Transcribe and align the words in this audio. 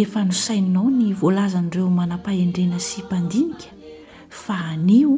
efa 0.00 0.20
nosainnao 0.28 0.88
ny 0.98 1.08
voalazan'ireo 1.20 1.88
manam-pahendrena 1.98 2.78
sympandinika 2.88 3.68
fa 4.42 4.54
anio 4.72 5.12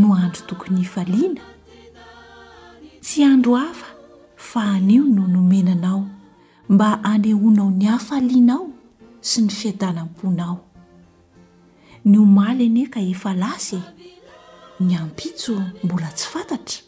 no 0.00 0.08
andro 0.24 0.42
tokony 0.48 0.76
hifaliana 0.80 1.42
tsy 3.02 3.18
andro 3.32 3.54
hafa 3.62 3.88
fa 4.50 4.60
anio 4.74 5.02
no 5.14 5.22
nomenanao 5.32 6.04
mba 6.68 6.88
anehoanao 7.10 7.70
ny 7.78 7.84
hafalianao 7.94 8.64
sy 9.28 9.38
ny 9.44 9.50
setanam-ponao 9.58 10.56
ny 12.04 12.14
omaly 12.24 12.64
aneka 12.70 13.00
efa 13.12 13.30
lasy 13.42 13.76
e, 13.76 13.82
ny 14.84 14.94
ampitso 15.00 15.54
mbola 15.84 16.08
tsy 16.16 16.26
fantatra 16.32 16.80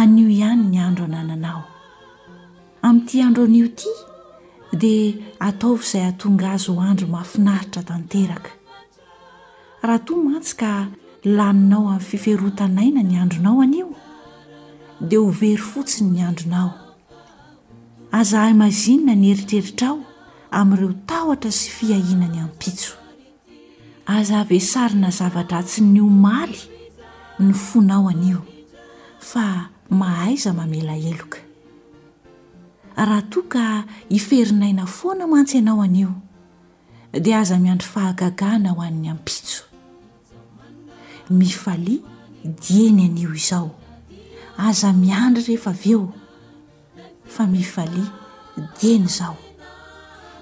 anio 0.00 0.28
ihany 0.28 0.62
ny 0.70 0.78
andro 0.88 1.04
anananao 1.04 1.62
amin'ity 2.82 3.22
andro 3.26 3.42
anio 3.44 3.64
ity 3.66 4.11
dia 4.78 5.14
ataofyizay 5.40 6.04
atonga 6.10 6.50
azy 6.54 6.70
ho 6.72 6.80
andro 6.90 7.06
mahafinaritra 7.14 7.82
tanteraka 7.88 8.50
raha 9.86 10.00
to 10.06 10.12
mantsy 10.28 10.54
ka 10.60 10.70
laninao 11.36 11.84
amin'ny 11.94 12.06
fiferotanaina 12.08 13.00
ny 13.04 13.14
andronao 13.22 13.58
anio 13.64 13.86
dia 15.08 15.18
ho 15.20 15.28
very 15.42 15.60
fotsiny 15.72 16.10
ny 16.16 16.20
andronao 16.30 16.70
aza 18.18 18.38
hay 18.44 18.54
mazinona 18.62 19.14
ny 19.20 19.26
heritreritra 19.32 19.88
ao 19.90 19.98
amin'ireo 20.60 20.92
tahotra 21.10 21.50
sy 21.58 21.68
fiahinany 21.76 22.38
amin'ypitso 22.44 22.92
azavesarina 24.16 25.08
zavatra 25.18 25.60
tsy 25.68 25.80
ny 25.92 26.00
omaly 26.08 26.60
ny 27.44 27.52
fonao 27.66 28.04
anio 28.12 28.40
fa 29.30 29.44
mahaiza 30.00 30.50
mamelaheloka 30.58 31.38
raha 32.96 33.22
toa 33.22 33.42
ka 33.48 33.64
hiferinaina 34.12 34.86
foana 34.86 35.26
mantsy 35.26 35.56
ianao 35.58 35.82
anio 35.82 36.12
dia 37.22 37.38
aza 37.40 37.56
miandry 37.58 37.88
fahagagana 37.88 38.70
ho 38.70 38.82
an'ny 38.82 39.08
ampitso 39.10 39.64
mifalia 41.30 42.00
dieny 42.44 43.04
an'io 43.08 43.34
izao 43.34 43.70
aza 44.58 44.92
miandry 44.92 45.42
rehefa 45.56 45.70
av 45.70 45.82
eo 45.86 46.02
fa 47.24 47.46
mifalia 47.46 48.12
dieny 48.80 49.04
izao 49.08 49.36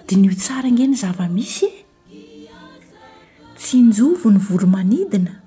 dia 0.06 0.18
nyio 0.18 0.34
tsara 0.34 0.70
nge 0.70 0.86
ny 0.86 0.96
zavamisy 0.96 1.66
e 1.66 1.86
tsi 3.56 3.80
njovo 3.82 4.30
ny 4.30 4.38
voromanidina 4.38 5.38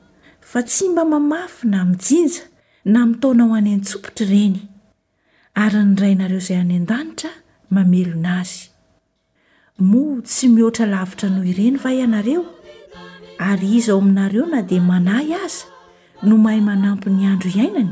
fa 0.42 0.64
tsy 0.64 0.88
mba 0.92 1.06
mamafy 1.06 1.68
na 1.68 1.86
misinja 1.86 2.48
na 2.86 3.06
mitaona 3.06 3.44
ho 3.44 3.56
any 3.56 3.74
anytsopotra 3.74 4.26
ireny 4.26 4.73
ary 5.62 5.82
nyraynareo 5.86 6.38
izay 6.42 6.58
any 6.62 6.74
an-danitra 6.82 7.30
mamelona 7.70 8.32
azy 8.42 8.64
moa 9.80 10.22
tsy 10.28 10.48
mihoatra 10.54 10.86
lavitra 10.94 11.30
noho 11.34 11.46
ireny 11.52 11.76
va 11.84 11.90
ianareo 11.98 12.42
ary 13.48 13.68
iza 13.78 13.92
ao 13.94 14.00
aminareo 14.02 14.46
na 14.52 14.60
dia 14.70 14.82
manay 14.90 15.30
aza 15.44 15.66
no 16.28 16.36
mahay 16.44 16.62
manampo 16.70 17.08
ny 17.16 17.24
andro 17.32 17.50
iainany 17.54 17.92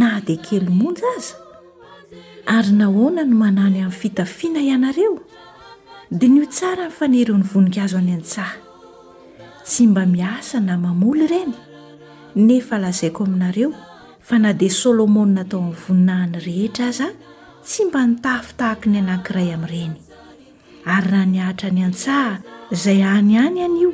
na 0.00 0.08
dia 0.26 0.38
kely 0.46 0.68
monja 0.80 1.06
aza 1.18 1.34
ary 2.56 2.72
nahoana 2.80 3.22
no 3.30 3.34
manany 3.42 3.78
amin'ny 3.82 3.90
fitafiana 4.00 4.60
ianareo 4.70 5.14
dia 6.18 6.28
ny 6.34 6.38
o 6.42 6.46
tsara 6.56 6.84
nyfanereo 6.88 7.34
ny 7.38 7.42
voninka 7.52 7.80
azo 7.84 7.98
any 7.98 8.12
an-tsaha 8.18 8.54
sy 9.70 9.82
mba 9.90 10.06
miasa 10.14 10.62
na 10.62 10.78
mamoly 10.84 11.26
ireny 11.26 11.54
nefa 12.46 12.78
lazaiko 12.78 13.20
aminareo 13.26 13.70
fa 14.30 14.38
na 14.38 14.52
dia 14.54 14.70
solomon 14.70 15.30
natao 15.34 15.58
amin'ny 15.62 15.78
voninahiny 15.84 16.38
rehetra 16.46 16.84
aza 16.92 17.06
tsy 17.68 17.80
mba 17.86 18.00
nitafitahaky 18.10 18.86
ny 18.92 18.98
anankiray 19.02 19.48
amin'ireny 19.56 19.96
ary 20.94 21.06
raha 21.12 21.24
niahtra 21.32 21.68
ny 21.76 21.80
antsaha 21.86 22.34
zay 22.82 23.00
anyany 23.14 23.58
any 23.64 23.78
io 23.84 23.90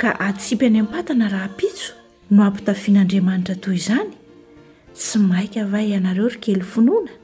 ka 0.00 0.10
atsipy 0.28 0.64
any 0.68 0.78
ammpatana 0.82 1.30
rahapitso 1.34 1.90
no 2.34 2.40
ampitafian'andriamanitra 2.48 3.56
toy 3.64 3.74
izany 3.80 4.12
tsy 4.98 5.16
maika 5.30 5.58
ava 5.64 5.80
ianareo 5.92 6.28
rikely 6.34 6.66
finoana 6.72 7.14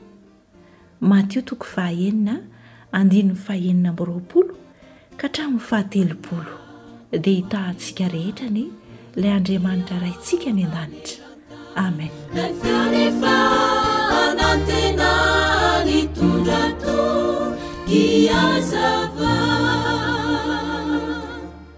matiotoko 1.10 1.66
fahhenina 1.74 2.36
andinyny 2.98 3.36
fahaenina 3.46 3.92
mbyroapolo 3.92 4.54
ka 5.20 5.26
htramony 5.28 5.62
fahatelopolo 5.68 6.52
dia 7.22 7.36
hitahantsika 7.42 8.08
rehetrany 8.16 8.64
ilay 9.16 9.32
andriamanitra 9.38 10.00
raintsika 10.04 10.50
ny 10.58 10.64
adanitra 10.68 11.26
amen 11.86 12.10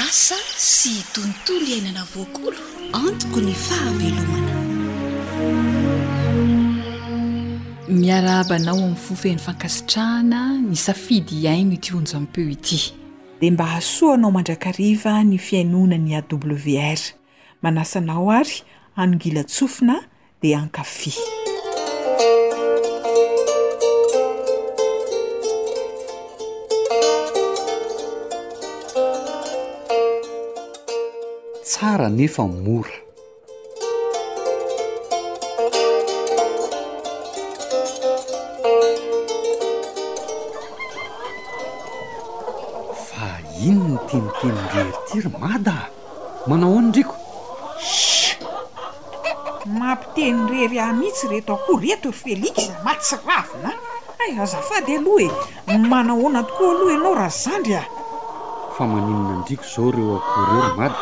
asa 0.07 0.37
sy 0.69 0.95
tontolo 1.13 1.63
iainana 1.71 2.03
voakolo 2.11 2.59
antoko 3.05 3.37
ny 3.45 3.53
fahavelomana 3.65 4.53
miaraabanao 7.87 8.75
amin'ny 8.77 8.95
fofein'ny 8.99 9.39
fankasitrahana 9.39 10.41
ny 10.59 10.75
safidy 10.75 11.35
iaino 11.45 11.75
tionjampeo 11.77 12.49
ity 12.49 12.93
dia 13.39 13.51
mba 13.51 13.65
hasoanao 13.65 14.31
mandrakariva 14.31 15.23
ny 15.23 15.37
fiainonany 15.37 16.15
a 16.15 16.23
wr 16.31 16.97
manasanao 17.61 18.31
ary 18.33 18.63
anongila 18.95 19.43
tsofina 19.43 20.03
dia 20.41 20.59
ankafy 20.59 21.13
tsara 31.63 32.09
nefa 32.09 32.47
mora 32.47 33.06
rymadaa 45.21 45.85
manahoana 46.47 46.87
ndriko 46.87 47.15
s 47.79 48.35
mampiteny 49.65 50.47
rery 50.49 50.79
amitsy 50.79 51.27
reto 51.27 51.53
akoho 51.53 51.79
retory 51.79 52.17
felix 52.23 52.53
matsyravina 52.85 53.71
a 54.21 54.41
azafady 54.43 54.91
aloha 54.97 55.29
e 55.73 55.77
manahoana 55.77 56.43
tokoa 56.43 56.69
aloha 56.71 56.91
ianao 56.93 57.15
rahazandry 57.15 57.75
a 57.75 57.83
fa 58.77 58.83
maninna 58.87 59.37
ndriko 59.41 59.63
zao 59.75 59.91
reo 59.91 60.15
akohrery 60.17 60.77
mada 60.77 60.95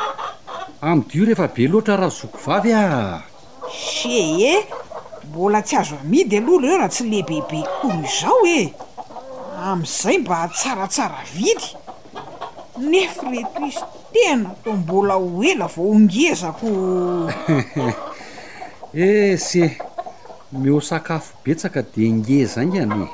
am 0.81 1.03
dio 1.09 1.25
rehefa 1.25 1.47
be 1.53 1.67
loatra 1.67 1.95
raha 1.97 2.09
zoko 2.09 2.37
vavy 2.45 2.73
ah 2.73 3.21
se 3.71 4.07
e 4.51 4.63
mbola 5.29 5.61
tsy 5.61 5.75
azo 5.77 5.95
amidy 6.03 6.37
alohlo 6.37 6.67
eo 6.71 6.77
raha 6.77 6.89
tsy 6.89 7.03
lehibebe 7.03 7.59
ko 7.81 7.87
ny 7.93 8.07
zao 8.21 8.41
eh 8.45 8.67
am'izay 9.69 10.17
mba 10.17 10.47
tsaratsara 10.47 11.19
vidy 11.35 11.65
nefa 12.77 13.25
reto 13.31 13.61
izy 13.67 13.83
tena 14.15 14.49
tao 14.63 14.75
mbola 14.77 15.13
ho 15.13 15.43
ela 15.43 15.67
vao 15.67 15.95
ngezako 15.95 16.69
esy 18.93 19.61
eh 19.63 19.77
miho 20.51 20.79
sakafo 20.81 21.33
betsaka 21.43 21.81
de 21.81 22.07
ingeza 22.07 22.63
ngany 22.65 23.03
e 23.03 23.07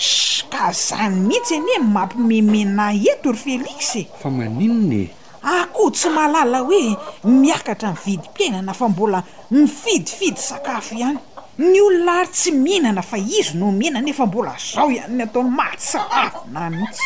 s 0.00 0.44
ka 0.48 0.72
zany 0.72 1.20
mihitsy 1.28 1.54
any 1.54 1.68
oe 1.76 1.80
mampimemena 1.84 2.92
etory 2.94 3.38
felixe 3.38 4.08
fa 4.22 4.30
maninona 4.30 5.04
e 5.04 5.10
akoho 5.42 5.88
ah, 5.88 5.90
tsy 5.92 6.08
malala 6.08 6.58
hoe 6.64 6.96
miakatra 7.24 7.92
mividym-piainana 7.92 8.72
fa 8.74 8.88
mbola 8.88 9.20
mifidifidy 9.50 10.40
sakafo 10.40 10.94
ihany 10.96 11.18
ny 11.58 11.74
olona 11.82 12.12
ary 12.22 12.26
tsy 12.30 12.50
minana 12.54 13.02
fa 13.02 13.16
izy 13.18 13.56
no 13.58 13.72
menana 13.74 14.08
efa 14.10 14.26
mbola 14.26 14.54
zao 14.72 14.90
ihanyny 14.94 15.22
ataony 15.22 15.48
matsiravo 15.50 16.40
na 16.54 16.70
mihntsy 16.70 17.02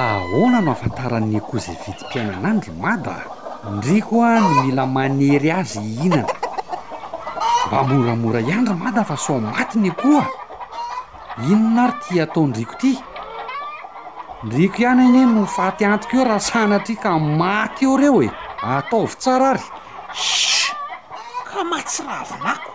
ahona 0.00 0.60
no 0.62 0.70
afantaranyakoho 0.72 1.58
zay 1.58 1.76
vidimpiainanandry 1.84 2.70
mada 2.78 3.16
ndrikoa 3.74 4.30
no 4.40 4.50
mila 4.64 4.86
manery 4.86 5.50
azy 5.52 5.82
inana 6.06 6.34
mba 7.66 7.82
moramora 7.84 8.40
iandry 8.40 8.74
mada 8.78 9.04
fa 9.04 9.16
so 9.16 9.40
maty 9.40 9.78
nyakoha 9.78 10.26
inona 11.50 11.82
ary 11.84 11.96
ti 12.08 12.20
atao 12.20 12.46
ndriko 12.46 12.74
ty 12.78 12.94
ndriko 14.44 14.76
ihany 14.82 15.02
any 15.02 15.26
mofatyantoko 15.26 16.16
eo 16.16 16.24
raha 16.24 16.40
sanatry 16.40 16.94
ka 16.96 17.18
maty 17.18 17.84
eo 17.84 17.96
reo 17.96 18.22
e 18.22 18.30
ataovy 18.62 19.14
tsara 19.18 19.50
ry 19.58 19.64
ss 20.14 20.70
ka 21.50 21.64
matsiravinako 21.64 22.69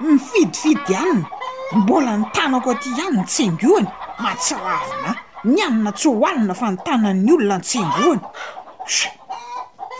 nyfidifidy 0.00 0.92
ianiny 0.92 1.24
mbola 1.72 2.16
ny 2.16 2.24
tanako 2.32 2.70
aty 2.70 2.88
ihany 2.88 3.16
nytsengoany 3.16 3.88
matsiravina 4.22 5.10
ny 5.44 5.60
anina 5.64 5.92
tsy 5.92 6.08
hoalina 6.08 6.54
fa 6.54 6.70
ny 6.72 6.76
tanan'ny 6.86 7.32
olona 7.32 7.56
ntsengoany 7.60 8.22
s 8.92 8.96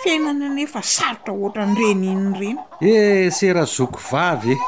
fiainana 0.02 0.47
nefa 0.56 0.81
sarotra 0.94 1.32
ohatra 1.43 1.64
nyreny 1.67 2.06
inny 2.12 2.32
reny 2.41 2.58
ehe 2.91 3.31
sera 3.37 3.64
zoko 3.75 4.00
vavy 4.11 4.52
e 4.55 4.58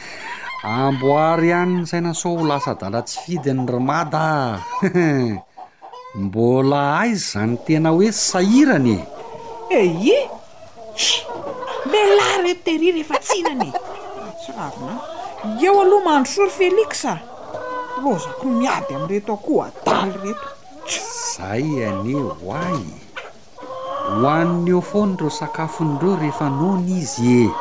amboary 0.70 1.48
ihany 1.48 1.72
nysaina 1.80 2.14
sao 2.14 2.38
ho 2.38 2.46
lasa 2.50 2.74
dalatsy 2.80 3.18
fidy 3.24 3.52
ny 3.52 3.66
rimada 3.72 4.22
a 4.34 4.58
mbola 6.22 6.80
aizzany 7.02 7.56
tena 7.66 7.90
hoe 7.90 8.12
sairany 8.12 8.98
e 8.98 9.02
eh, 9.78 10.06
ei 10.14 10.22
milahy 11.92 12.38
rettehirya 12.46 12.92
rehefa 12.94 13.16
tsihinanye 13.18 13.72
avona 14.66 14.98
eo 15.66 15.76
aloha 15.82 16.04
mandro 16.06 16.32
sory 16.34 16.50
felix 16.60 17.04
a 17.04 17.16
ro 18.02 18.12
zako 18.22 18.44
miady 18.58 18.92
amin' 18.94 19.08
reto 19.10 19.32
akoho 19.36 19.62
ataly 19.68 20.16
reto 20.24 20.46
tsyzay 20.88 21.66
ane 21.88 22.14
oay 22.48 22.84
hoaniny 24.20 24.72
o 24.78 24.80
fonyreo 24.90 25.30
sakafondreo 25.38 26.14
rehefa 26.22 26.46
nona 26.58 26.86
izy 26.98 27.24
e 27.36 27.44
mhm. 27.44 27.56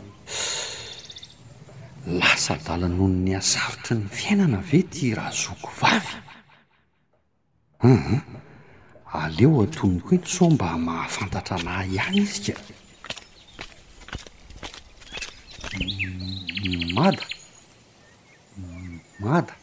lasa 2.20 2.54
dalanonny 2.66 3.32
asaritry 3.40 3.96
ny 4.00 4.06
fiainana 4.16 4.58
ave 4.62 4.80
ty 4.92 5.10
raha 5.18 5.32
zokovavy 5.42 6.14
aleo 9.20 9.54
atonykoa 9.64 10.14
ity 10.16 10.30
somba 10.36 10.68
mahafantatra 10.86 11.56
anah 11.60 11.82
ihany 11.94 12.18
izy 12.22 12.52
ka 12.54 12.60
mada 16.96 17.24
mada 19.24 19.54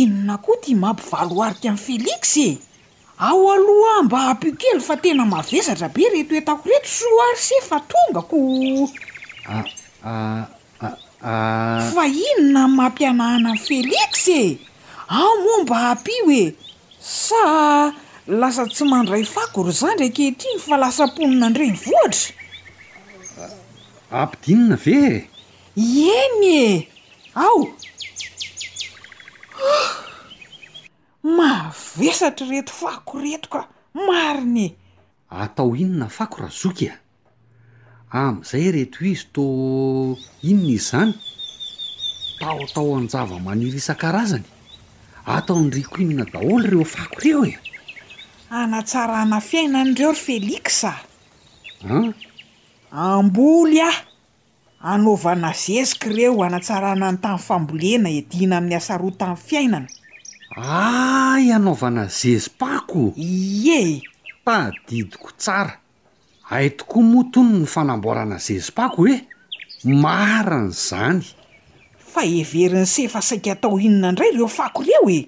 inona 0.00 0.36
koa 0.44 0.56
ti 0.64 0.70
mampivaloarika 0.82 1.68
amin'y 1.70 1.84
felixe 1.86 2.48
ao 3.28 3.38
aloha 3.54 3.98
mba 4.06 4.18
ampio 4.30 4.52
kely 4.60 4.80
fa 4.88 4.94
tena 5.02 5.24
mavezatra 5.34 5.86
be 5.94 6.02
retoetako 6.14 6.62
reto 6.70 6.90
soars 7.00 7.44
e 7.56 7.58
fa 7.68 7.78
tongako 7.90 8.36
ah, 9.54 9.64
ah, 10.10 10.44
ah, 10.82 11.80
fa 11.94 12.04
inona 12.28 12.62
mampianahna 12.78 13.50
n 13.52 13.58
felix 13.68 14.10
e 14.28 14.44
ao 15.18 15.32
moa 15.42 15.58
mba 15.64 15.76
ampio 15.92 16.24
e 16.42 16.44
sa 17.24 17.44
lasa 18.40 18.62
tsy 18.72 18.84
mandray 18.92 19.24
fakory 19.34 19.72
za 19.80 19.88
nraiky 19.94 20.22
etriny 20.30 20.58
fa 20.66 20.74
lasa 20.82 21.04
ponina 21.14 21.46
indreny 21.50 21.76
voatra 21.84 22.24
ampidinina 24.20 24.76
vee 24.84 25.12
eny 26.20 26.44
e 26.56 26.64
ao 27.46 27.58
mavesatra 31.22 32.46
reto 32.48 32.72
fako 32.72 33.18
retoka 33.20 33.64
marinye 33.94 34.74
atao 35.30 35.76
inona 35.76 36.08
fako 36.08 36.42
razoky 36.42 36.88
a 36.88 36.92
e? 36.92 36.98
amn'izay 38.20 38.70
reto 38.72 38.96
hoy 38.96 39.04
izy 39.12 39.28
to 39.32 39.44
inona 40.42 40.70
izyzany 40.72 41.12
taotao 42.40 42.94
anjava-maniry 42.96 43.76
isan-karazany 43.82 44.42
atao 45.26 45.58
ny 45.60 45.70
riko 45.76 46.00
inona 46.02 46.24
daholo 46.24 46.64
ireo 46.64 46.84
fako 46.84 47.16
ireo 47.28 47.44
e 47.46 47.54
anatsarana 48.50 49.40
fiainana 49.40 49.90
ireo 49.92 50.12
ry 50.16 50.22
felixa 50.24 50.94
a 51.84 52.00
amboly 53.16 53.76
ah 53.82 53.98
anaovana 54.80 55.52
zezika 55.52 56.08
ireo 56.10 56.40
anatsarana 56.48 57.12
ny 57.12 57.18
tamin'ny 57.20 57.46
fambolena 57.46 58.08
edina 58.08 58.56
amin'ny 58.56 58.76
asa 58.80 58.96
roa 58.96 59.12
tamin'ny 59.12 59.44
fiainana 59.48 59.88
ahianaovana 60.56 62.06
zezipako 62.06 63.02
iye 63.16 64.02
tadidiko 64.44 65.30
tsara 65.42 65.74
aitokoa 66.50 67.02
motony 67.12 67.58
ny 67.62 67.66
fanamborana 67.66 68.36
zezipako 68.44 68.96
hoe 69.06 69.12
eh? 69.14 69.22
maran'izany 70.02 71.22
fa 72.10 72.22
everin'ce 72.40 73.06
fa 73.12 73.22
saika 73.28 73.52
atao 73.54 73.78
inona 73.86 74.08
indray 74.10 74.30
reo 74.34 74.48
fako 74.58 74.82
ireo 74.82 75.06
e 75.18 75.20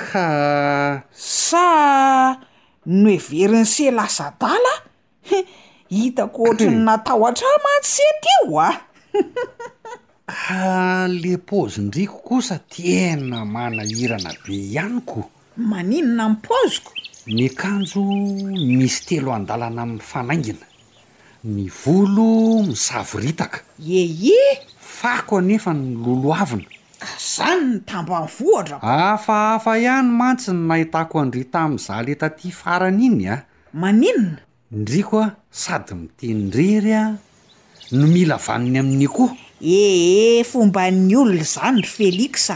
ka 0.00 0.24
sa 1.44 1.68
no 2.88 3.08
everin'ce 3.18 3.90
laza 3.98 4.32
dala 4.40 4.74
hitako 5.92 6.38
ohatra 6.42 6.70
ny 6.72 6.80
natao 6.88 7.22
atra 7.28 7.50
matssetyo 7.66 8.56
a 8.60 8.70
ah! 8.70 8.76
ale 10.26 11.34
ah, 11.34 11.38
paozyndriko 11.38 12.18
kosa 12.22 12.58
tena 12.68 13.44
manahirana 13.44 14.30
be 14.46 14.54
ihanyko 14.54 15.30
maninona 15.56 16.28
m 16.30 16.36
paoziko 16.36 16.94
ny 17.26 17.48
kanjo 17.50 18.00
misy 18.78 19.02
telo 19.06 19.32
andalana 19.34 19.82
amin'ny 19.82 20.00
fanaingina 20.00 20.66
mivolo 21.44 22.62
misavoritaka 22.62 23.58
e 23.82 24.02
e 24.30 24.58
fakoa 24.80 25.40
nefa 25.42 25.72
ny 25.74 25.94
lolo 25.98 26.34
avina 26.34 26.66
ah, 27.00 27.18
zany 27.18 27.64
ny 27.74 27.80
tambanyvohatra 27.80 28.78
afaafa 28.82 29.78
ihany 29.78 30.06
mantsiny 30.06 30.58
nahitako 30.66 31.18
andry 31.20 31.44
ta 31.44 31.66
m''za 31.68 32.02
le 32.06 32.14
taty 32.14 32.50
farana 32.50 33.02
iny 33.02 33.26
a 33.26 33.34
ah. 33.34 33.42
maninina 33.74 34.38
indriko 34.72 35.18
a 35.22 35.34
sady 35.50 35.94
mitenndrery 35.94 36.94
a 36.94 37.18
no 37.90 38.06
mila 38.06 38.36
vaniny 38.38 38.78
amin'ny 38.78 39.06
akoho 39.10 39.34
eheh 39.62 40.42
fomba 40.44 40.90
mm, 40.90 40.96
ny 41.06 41.14
olona 41.22 41.46
zany 41.46 41.80
ry 41.84 41.88
felix 41.88 42.48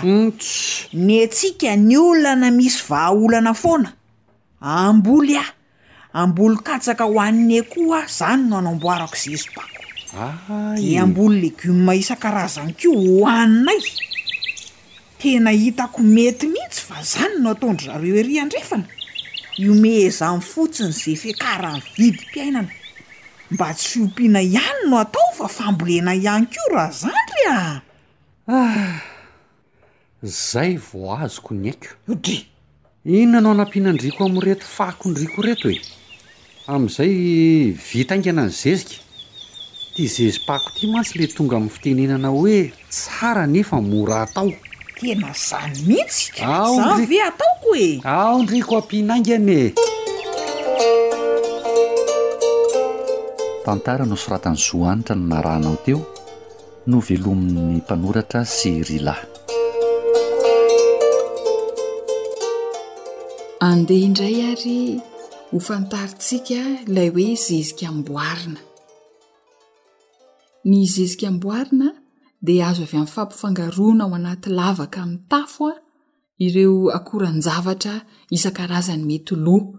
ny 0.91 1.21
atsika 1.23 1.77
ny 1.79 1.95
olana 2.03 2.49
misy 2.51 2.83
vahaolana 2.89 3.53
fona 3.55 3.93
amboly 4.61 5.37
a 5.39 5.45
amboly 6.23 6.59
katsaka 6.67 7.05
hoaninaa 7.15 7.63
koa 7.75 8.01
zany 8.19 8.43
no 8.51 8.57
hanaomboarako 8.59 9.15
izay 9.17 9.35
izy 9.35 9.49
bako 9.57 9.73
de 10.83 10.99
amboly 11.05 11.39
legioma 11.45 11.95
isan-karazany 11.95 12.75
ko 12.81 12.91
hohaninay 12.99 13.83
tena 15.23 15.51
hitako 15.63 16.03
mety 16.03 16.47
mihitsy 16.55 16.83
fa 16.89 16.99
zany 17.13 17.39
no 17.43 17.55
atondry 17.55 17.87
zaro 17.87 18.05
eriandrefana 18.23 18.87
iomehazanyy 19.63 20.43
fotsiny 20.53 20.93
zay 21.03 21.17
fe 21.23 21.31
karany 21.43 21.83
vidy 21.97 22.19
mpiainana 22.27 22.71
mba 23.51 23.73
tsy 23.75 24.01
ompiana 24.03 24.43
ihany 24.43 24.81
no 24.91 24.99
atao 24.99 25.31
fa 25.35 25.49
fambolena 25.49 26.15
ihany 26.15 26.47
kio 26.51 26.65
raha 26.75 26.91
zary 26.93 27.43
aa 27.51 27.81
ah, 28.49 29.03
zay 30.23 30.75
vo 30.77 31.15
azoko 31.15 31.55
ny 31.55 31.69
aiko 31.71 31.89
ode 32.11 32.39
ino 33.05 33.31
na 33.33 33.39
anao 33.39 33.53
anampihanandriko 33.55 34.25
amireto 34.27 34.67
fakondriko 34.67 35.39
reto 35.47 35.71
e 35.71 35.79
amn'izay 36.67 37.15
vitaingana 37.89 38.43
ny 38.51 38.55
zezika 38.61 38.99
ti 39.95 40.05
zezipako 40.15 40.71
ty 40.75 40.87
matsy 40.91 41.19
le 41.19 41.27
tonga 41.31 41.57
amn'ny 41.57 41.71
fitenenana 41.75 42.29
hoe 42.35 42.61
tsara 42.91 43.47
nefa 43.47 43.79
mora 43.81 44.23
atao 44.27 44.51
tena 44.99 45.31
zany 45.47 45.79
mihitsyka 45.89 46.43
za 46.77 46.87
ve 47.11 47.19
ataoko 47.31 47.71
e 47.87 47.89
ao 48.03 48.43
ndriko 48.43 48.73
ampihinainganaeh 48.81 49.73
fantara 53.67 54.05
no 54.07 54.15
soratany 54.25 54.57
zoanitra 54.57 55.15
no 55.17 55.27
na 55.33 55.41
rahnao 55.47 55.77
teo 55.85 56.01
no 56.91 57.01
velomin'ny 57.09 57.63
mpanoratra 57.81 58.43
sy 58.57 58.71
rila 58.89 59.15
andehaindray 63.71 64.37
ary 64.51 64.77
hofantarintsika 65.51 66.61
ilay 66.87 67.09
hoe 67.17 67.29
zezikamboarina 67.47 68.61
ny 70.71 70.79
zezikamboarina 70.95 71.89
dia 72.47 72.65
azo 72.71 72.85
avy 72.87 72.97
amin'nyfampifangaroana 72.99 74.03
ao 74.05 74.13
anaty 74.21 74.49
lavaka 74.61 74.99
amin'ny 75.05 75.27
tafoa 75.33 75.73
ireo 76.47 76.79
akoran-javatra 76.99 77.95
isan-karazany 78.37 79.03
mety 79.11 79.35
loha 79.47 79.71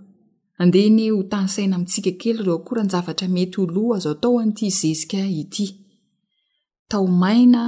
adeny 0.64 1.06
ho 1.14 1.22
tany 1.32 1.48
saina 1.54 1.76
amitsika 1.78 2.12
kely 2.22 2.40
reo 2.46 2.56
akora 2.60 2.84
nzavatra 2.88 3.28
mety 3.36 3.58
oloazao 3.64 4.12
atao 4.14 4.38
niti 4.46 4.68
zezika 4.80 5.22
ity 5.42 5.68
taomaina 6.92 7.64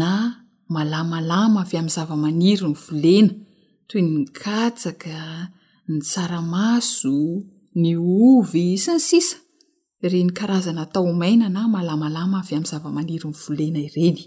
na 0.00 0.12
malamalama 0.74 1.60
avy 1.64 1.76
ami'nyzava-maniryny 1.80 2.74
volena 2.84 3.32
toy 3.88 4.02
ny 4.04 4.14
katsaka 4.42 5.16
ny 5.90 5.98
tsaramaso 6.08 7.18
ny 7.80 7.92
ovy 8.28 8.66
sany 8.84 9.00
sisa 9.08 9.36
re 10.10 10.20
ny 10.26 10.32
karazana 10.38 10.84
taomaina 10.94 11.46
na 11.56 11.62
malamalama 11.74 12.36
avy 12.40 12.54
am'nyzava-maniryny 12.56 13.36
volena 13.42 13.80
ireny 13.88 14.20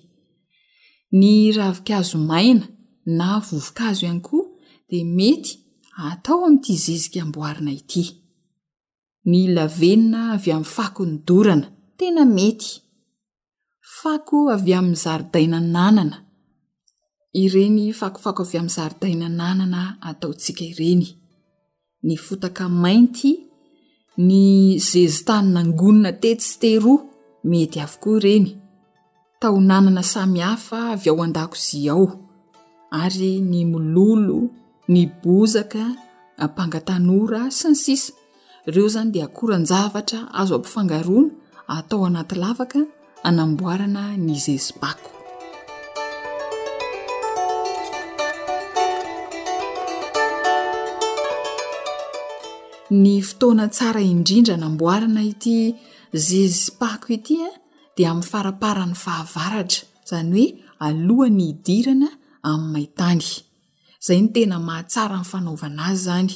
ny 1.20 1.36
ravikazo 1.58 2.18
maina 2.32 2.66
na 3.20 3.30
vovonkazo 3.46 4.06
ihany 4.06 4.22
koa 4.28 4.46
de 4.90 5.00
mety 5.18 5.52
atao 5.98 6.46
amin'ity 6.46 6.76
zizika 6.84 7.20
amboarina 7.22 7.72
ity 7.80 8.04
ny 9.30 9.38
lavenna 9.56 10.20
avy 10.36 10.52
amin'nyfako 10.54 11.02
ny 11.12 11.16
dorana 11.28 11.68
tena 11.98 12.24
mety 12.36 12.72
fako 14.02 14.38
avy 14.56 14.72
amin'ny 14.80 15.00
zaridaina 15.04 15.58
nanana 15.76 16.18
ireny 17.44 17.78
fakofako 18.00 18.42
av 18.46 18.52
amin'ny 18.56 18.76
zaridaina 18.78 19.28
nanana 19.40 19.82
ataotsika 20.10 20.64
ireny 20.74 21.06
ny 22.08 22.14
fotaka 22.26 22.64
mainty 22.84 23.32
ny 24.28 24.36
zezitan 24.90 25.46
nangonona 25.56 26.12
tetsy 26.24 26.52
teroa 26.62 27.02
mety 27.50 27.78
avokoa 27.86 28.16
ireny 28.20 28.50
tao 29.42 29.58
nanana 29.70 30.04
samihafa 30.14 30.78
avy 30.94 31.08
ao 31.12 31.20
andakozi 31.28 31.80
ao 31.94 32.06
ary 33.04 33.32
ny 33.52 33.58
mololo 33.72 34.40
ny 34.90 35.06
bozaka 35.22 35.94
ampangatanora 36.42 37.54
sy 37.54 37.70
ny 37.70 37.78
sisa 37.78 38.14
ireo 38.66 38.90
zany 38.90 39.14
dia 39.14 39.26
akoran-javatra 39.30 40.34
azo 40.34 40.58
abyfangaroana 40.58 41.34
atao 41.70 42.02
anaty 42.10 42.36
lavaka 42.42 42.80
anamboarana 43.28 44.18
ny 44.26 44.34
zezipako 44.46 45.12
ny 53.02 53.12
fotoana 53.28 53.66
tsara 53.76 54.02
indrindra 54.14 54.54
anamboarana 54.58 55.22
ity 55.32 55.78
zezipako 56.28 57.08
itya 57.18 57.50
dia 57.96 58.08
amin'ny 58.12 58.26
faraparany 58.32 58.96
fahavaratra 59.04 59.82
zany 60.10 60.34
hoe 60.46 60.50
alohan'ny 60.90 61.46
idirana 61.54 62.08
ami'ny 62.52 62.70
maitany 62.74 63.28
zay 64.06 64.22
ny 64.22 64.28
tena 64.34 64.58
mahatsara 64.60 65.18
ny 65.22 65.26
fanaovana 65.32 65.82
azy 65.94 66.02
zany 66.10 66.34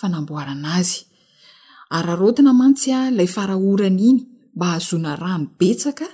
fanamboranaazy 0.00 0.94
arartina 1.96 2.52
mantsya 2.60 2.98
lay 3.18 3.26
farahorany 3.36 4.00
iny 4.10 4.20
mba 4.56 4.66
ahazona 4.72 5.12
ra 5.22 5.32
mibesaka 5.42 6.06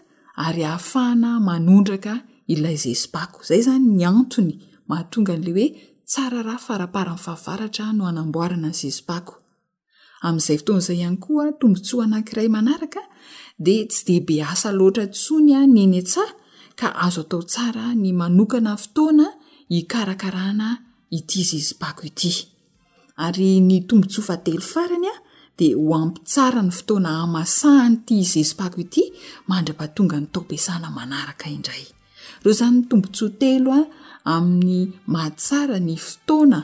aryahafahana 0.46 1.30
manondraka 1.48 2.12
ilay 2.52 2.76
zeipako 2.84 3.38
zay 3.48 3.60
zany 3.68 3.84
nyany 4.00 4.54
mahnaeoeiay 4.88 5.70
foay 6.66 7.72
yom 11.02 11.16
hoanaraydy 11.24 13.76
debe 14.06 14.36
asa 14.52 14.70
lotra 14.78 15.04
sony 15.24 15.52
neny 15.76 15.98
azo 17.06 17.20
atao 17.24 17.42
tsara 17.50 17.84
ny 18.02 18.10
manokanafotoana 18.20 19.26
karakarana 19.92 20.68
ity 21.10 21.44
zezipako 21.44 22.02
ity 22.06 22.32
ary 23.26 23.60
ny 23.60 23.76
tombontsoa 23.88 24.24
fatelo 24.28 24.62
farany 24.74 25.08
a 25.14 25.16
de 25.58 25.66
ho 25.76 25.94
ampi 26.02 26.20
tsara 26.30 26.60
ny 26.66 26.72
fotoana 26.78 27.10
amasahany 27.24 27.96
iti 28.00 28.16
zezipako 28.32 28.76
ity 28.84 29.02
mahndrapahatonga 29.48 30.16
ny 30.20 30.28
taompiasana 30.34 30.88
manaraka 30.98 31.46
indray 31.56 31.84
reo 32.44 32.52
zany 32.58 32.76
ny 32.78 32.82
tombontsoa 32.88 33.30
telo 33.42 33.70
a 33.80 33.84
amin'ny 34.34 34.76
mahatsara 35.12 35.76
ny 35.86 35.94
fotoana 36.08 36.58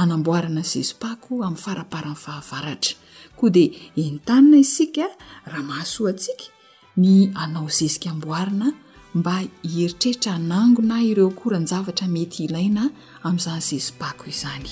anamboarana 0.00 0.62
zezipako 0.72 1.32
amin'ny 1.46 1.62
faraparany 1.64 2.18
fahavaratra 2.24 2.92
koa 3.38 3.50
de 3.56 3.64
entanina 4.04 4.58
isika 4.66 5.04
raha 5.50 5.64
mahasoa 5.70 6.10
atsika 6.12 6.46
ny 7.02 7.12
anao 7.42 7.68
zezikamboarana 7.78 8.68
mba 9.16 9.40
hieritreritra 9.62 10.32
anangona 10.34 11.02
ireo 11.02 11.28
akoranzavatra 11.28 12.06
mety 12.08 12.40
ilaina 12.44 12.82
amin'izany 13.24 13.60
sezipako 13.68 14.24
izany 14.26 14.68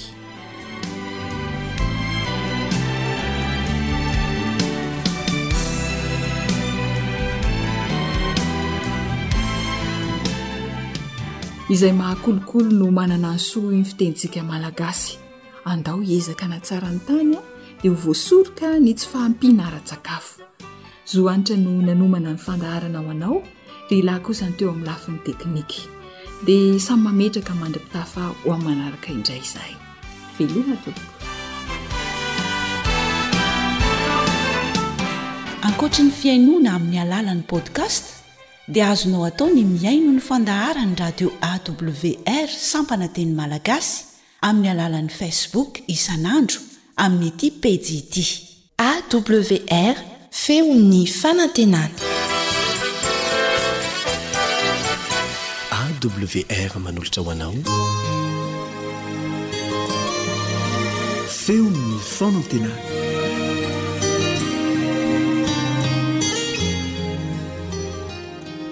izay 11.75 11.93
mahakolokolo 12.01 12.69
no 12.79 12.87
manana 12.99 13.31
nysoa 13.35 13.73
iny 13.75 13.85
fitentsika 13.89 14.43
malagasy 14.43 15.17
andao 15.65 16.01
hezaka 16.09 16.47
na 16.53 16.59
tsarany 16.61 16.99
tano 17.07 17.41
di 17.83 17.89
ho 17.89 17.95
voasoroka 17.97 18.77
ny 18.79 18.93
tsy 18.95 19.09
faampina 19.09 19.65
ara-tsakafo 19.69 20.43
zoanitra 21.09 21.57
no 21.57 21.73
nanomana 21.87 22.33
nyfandaharana 22.37 22.99
ao 23.01 23.11
anao 23.11 23.37
ry 23.91 23.99
ilahy 24.01 24.21
kosany 24.25 24.53
teo 24.57 24.69
amin'ny 24.73 24.87
lafin'ny 24.89 25.21
teknika 25.29 25.79
dia 26.47 26.79
samy 26.81 27.03
mametraka 27.07 27.53
mandra-pitafa 27.61 28.23
ho 28.43 28.53
aminy 28.57 28.65
manaraka 28.69 29.09
indray 29.13 29.39
izahay 29.45 29.75
velona 30.37 30.77
to 30.85 30.91
ankoatry 35.69 36.05
ny 36.09 36.13
fiainoana 36.21 36.71
amin'ny 36.79 36.99
alalan'ni 37.05 37.45
podkast 37.53 38.05
dia 38.75 38.87
azonao 38.91 39.25
atao 39.29 39.49
ny 39.55 39.63
miaino 39.73 40.11
ny 40.17 40.21
fandahara 40.29 40.85
ny 40.89 40.95
radio 41.05 41.29
awr 41.51 42.49
sampana 42.73 43.09
teny 43.15 43.33
malagasy 43.41 43.93
amin'ny 44.49 44.69
alalan'i 44.75 45.13
facebook 45.21 45.73
isan'andro 45.97 46.61
amin'nyity 47.05 47.49
pedid 47.63 48.17
awr 48.91 49.97
feon'ny 50.45 51.03
fanantenana 51.21 52.01
w 56.09 56.45
r 56.49 56.81
manolotra 56.81 57.23
hoanao 57.23 57.53
feonny 61.29 61.99
fona 62.01 62.39
ntena 62.39 62.69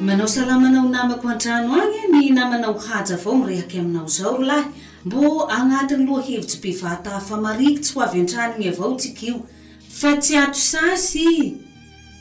manao 0.01 0.29
salamanao 0.29 0.89
namako 0.89 1.23
ho 1.29 1.29
antrano 1.29 1.75
agny 1.75 2.09
ny 2.21 2.31
namanao 2.35 2.75
haja 2.79 3.15
avao 3.15 3.35
mirehaky 3.37 3.79
aminao 3.79 4.07
zao 4.09 4.37
rolahy 4.37 4.65
mbô 5.05 5.49
agnatiny 5.53 6.07
loa 6.07 6.23
hevitsy 6.23 6.59
pivata 6.59 7.21
fa 7.21 7.37
mariky 7.37 7.79
tsy 7.79 7.95
ho 7.95 8.03
avy 8.03 8.21
antranony 8.21 8.69
avao 8.69 8.95
tsikio 8.97 9.41
fa 9.89 10.17
tsy 10.17 10.37
ato 10.39 10.59
sasy 10.61 11.62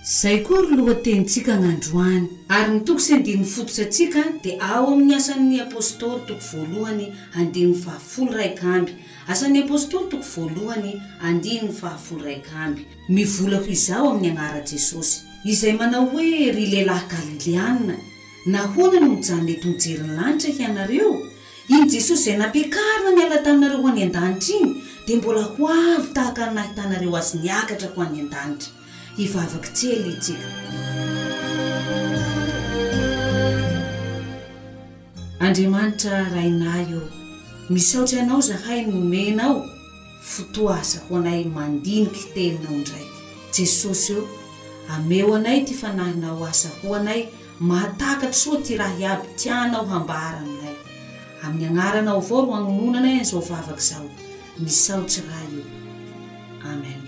zay 0.04 0.40
koa 0.42 0.64
ry 0.66 0.74
loha-tenyntsika 0.78 1.52
agnandro 1.56 2.00
any 2.02 2.28
ary 2.58 2.72
ny 2.74 2.80
toko 2.88 3.02
sendi'oosa 3.08 3.84
atsika 3.86 4.22
dia 4.44 4.56
ao 4.74 4.84
amin'ny 4.94 5.12
asan'ny 5.22 5.56
apostoly 5.66 6.22
toko 6.30 6.42
voalohany 6.52 7.06
and 7.40 7.54
vaa 7.84 8.00
raik 8.38 8.58
amb 8.76 8.88
asan'ny 9.34 9.60
apostoly 9.64 10.06
toko 10.12 10.28
voalohany 10.36 10.92
andyaaraika 11.28 12.58
mivola 13.18 13.58
ho 13.62 13.66
izao 13.78 14.06
amin'ny 14.14 14.30
anara 14.32 14.62
jesosy 14.72 15.22
izay 15.52 15.74
manao 15.82 16.06
hoe 16.14 16.32
ry 16.56 16.64
lehilahy 16.74 17.06
galilianina 17.14 17.96
nahoana 18.56 19.00
no 19.00 19.08
nojaomety 19.14 19.68
nijeriny 19.70 20.14
lanitra 20.18 20.52
hianareo 20.58 21.12
iny 21.74 21.86
jesosy 21.94 22.22
izay 22.26 22.38
nampiakarina 22.42 23.12
niala 23.18 23.38
tanareo 23.46 23.82
ho 23.82 23.88
any 23.94 24.02
an-danitry 24.10 24.58
igny 24.58 24.76
dia 25.06 25.18
mbola 25.18 25.42
ho 25.44 25.64
avy 25.70 26.14
tahaka 26.16 26.50
nahy 26.58 26.72
tanareo 26.80 27.14
azo 27.22 27.38
miakatra 27.44 27.90
ho 27.96 28.00
any 28.08 28.20
an-danitry 28.26 28.81
hivavaky 29.18 29.70
tsely 29.78 30.14
tsik 30.22 30.42
e 30.72 30.76
andriamanitra 35.46 36.20
rainay 36.36 36.86
o 36.96 37.02
misaotsy 37.74 38.16
ianao 38.18 38.42
zahay 38.48 38.82
nomenao 38.94 39.56
fotoa 40.34 40.74
azahoanay 40.82 41.42
mandiniky 41.56 42.22
telinao 42.34 42.74
indray 42.80 43.06
jesosy 43.56 44.14
io 44.16 44.24
ameo 44.96 45.36
anay 45.36 45.60
ty 45.68 45.74
fanahinao 45.82 46.46
azaho 46.52 46.88
anay 47.00 47.22
maatakatry 47.70 48.34
soa 48.42 48.58
ty 48.66 48.72
raha 48.80 48.98
iaby 49.04 49.26
tianao 49.40 49.86
hambarana 49.92 50.54
nay 50.64 50.76
amin'ny 51.44 51.66
agnaranao 51.68 52.18
avao 52.22 52.40
ro 52.46 52.52
agnomonanay 52.58 53.14
an'izao 53.16 53.42
vavaka 53.50 53.84
zao 53.90 54.08
misaotsy 54.64 55.20
raha 55.28 55.46
io 55.56 55.66
amen 56.72 57.01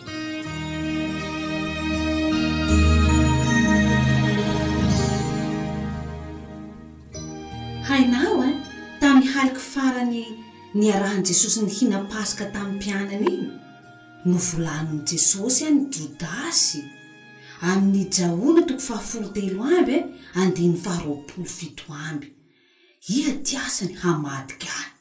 nyarahan'i 10.81 11.25
jesosy 11.29 11.59
ny 11.65 11.69
hinapaska 11.77 12.45
tamin'y 12.53 12.73
mpianany 12.79 13.15
iny 13.33 13.47
novolanon' 14.31 15.01
jesosy 15.09 15.61
any 15.71 15.81
jodasy 15.97 16.81
amin'ny 17.69 18.03
jahona 18.17 18.61
toko 18.69 18.83
fahaforotelo 18.87 19.59
amby 19.77 19.95
e 19.97 19.99
andihny 20.41 20.77
faharoapolo 20.85 21.45
fito 21.57 21.87
amby 22.09 22.27
ia 23.15 23.29
tiasany 23.47 23.93
hamadik 24.01 24.63
ahy 24.77 24.91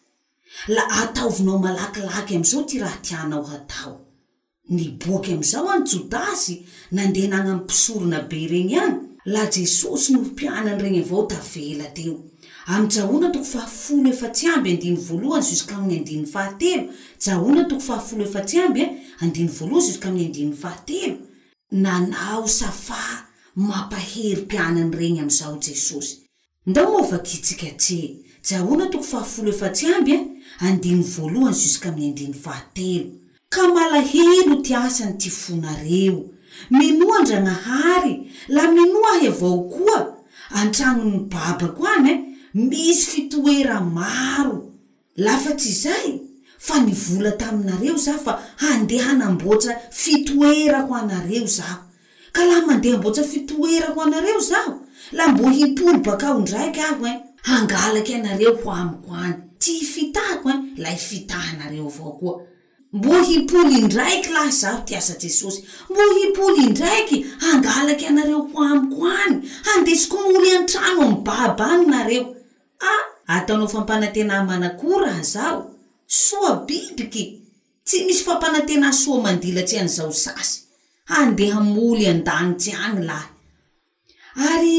la 0.74 0.84
ataovinao 1.02 1.56
malakilaky 1.64 2.32
am'izao 2.36 2.62
ty 2.68 2.74
raha 2.82 2.98
tianao 3.06 3.44
hatao 3.50 3.94
nyboaky 4.76 5.30
am'izao 5.36 5.64
any 5.74 5.86
jodasy 5.90 6.54
nandeha 6.96 7.28
nagnaympisorona 7.32 8.18
be 8.30 8.40
regny 8.52 8.74
any 8.84 8.96
la 9.32 9.42
jesosy 9.54 10.08
no 10.12 10.18
mpianany 10.28 10.80
regny 10.82 10.98
avao 11.04 11.22
tavelateo 11.32 12.14
am 12.66 12.88
jahona 12.90 13.30
toko 13.30 13.44
fahafolo 13.44 14.08
efatsy 14.10 14.46
amby 14.54 14.70
andiny 14.70 14.96
voalohany 14.96 15.44
zsk' 15.44 15.72
amiyandy 15.72 16.26
fahatelo 16.26 16.82
jaonatoko 17.24 17.82
fahfooetsyaboh 17.82 18.72
zsy 19.80 19.98
h 20.00 21.16
nanao 21.72 22.48
safa 22.48 23.26
mampaherym-pianany 23.56 24.94
reny 24.96 25.20
am'izao 25.20 25.56
jesosy 25.56 26.18
ndao 26.66 26.96
ovakitsika 26.96 27.66
tsi 27.76 28.16
jaona 28.50 28.86
toko 28.86 29.04
faafoloefatsy 29.04 29.86
aby 29.86 30.12
e, 30.12 30.26
a 30.60 30.76
voalohany 31.16 31.54
zsk'amiy 31.56 32.12
ay 32.16 32.32
fhte 32.32 33.06
ka 33.48 33.68
mala 33.68 34.00
hilo 34.00 34.56
ty 34.62 34.74
asany 34.76 35.14
ty 35.18 35.30
fonareo 35.30 36.24
minoandragnahary 36.70 38.30
la 38.48 38.70
mino 38.70 39.00
ahy 39.14 39.26
avao 39.28 39.60
koa 39.62 40.14
antranony 40.50 41.18
babako 41.18 41.88
anye 41.88 42.31
misy 42.54 43.06
fitoera 43.12 43.80
maro 43.80 44.72
lafa 45.16 45.50
tsy 45.56 45.68
izay 45.70 46.08
fa 46.58 46.78
nivola 46.86 47.30
taminareo 47.32 47.96
zaho 47.96 48.18
fa 48.26 48.32
handehanamboatsa 48.62 49.72
fitoera 49.90 50.78
ho 50.86 50.94
anareo 50.94 51.46
zaho 51.46 51.80
ka 52.32 52.44
laha 52.46 52.66
mandeha 52.66 52.96
mboatsa 52.98 53.22
fitoera 53.32 53.86
ho 53.94 54.00
anareo 54.02 54.40
zaho 54.50 54.74
la 55.12 55.28
mbo 55.28 55.48
hipoly 55.50 55.98
bakao 55.98 56.38
indraiky 56.38 56.80
aho 56.80 57.06
en 57.06 57.12
eh, 57.12 57.20
hangalaky 57.48 58.14
anareo 58.14 58.52
ho 58.64 58.70
amiko 58.70 59.10
any 59.22 59.34
tsy 59.58 59.72
hifitahako 59.80 60.50
en 60.50 60.58
eh, 60.58 60.72
la 60.82 60.90
ifitahnareo 60.94 61.86
avao 61.88 62.12
koa 62.20 62.40
mbo 62.92 63.14
hipoly 63.28 63.78
indraiky 63.80 64.28
laha 64.34 64.50
zaho 64.60 64.80
ti 64.86 64.94
asa 64.96 65.14
jesosy 65.22 65.60
mbo 65.90 66.02
hipoly 66.20 66.60
indraiky 66.66 67.16
hangalaky 67.44 68.06
anareo 68.06 68.40
ho 68.50 68.58
amiko 68.68 69.08
any 69.22 69.36
handesko 69.66 70.16
olo 70.34 70.48
antrano 70.58 71.00
am 71.06 71.14
baba 71.24 71.66
aminareo 71.74 72.26
ataonao 73.26 73.68
fampanantena 73.68 74.44
manakoraa 74.44 75.22
zaho 75.32 75.62
soa 76.06 76.52
bibike 76.68 77.24
tsy 77.84 77.96
misy 78.06 78.22
fampanantena 78.28 78.88
soa 79.02 79.22
mandilatsy 79.26 79.76
an'izao 79.82 80.12
sasy 80.24 80.54
andeha 81.18 81.60
moly 81.74 82.04
andanitsy 82.12 82.70
any 82.86 83.00
lahy 83.08 83.28
ary 84.50 84.74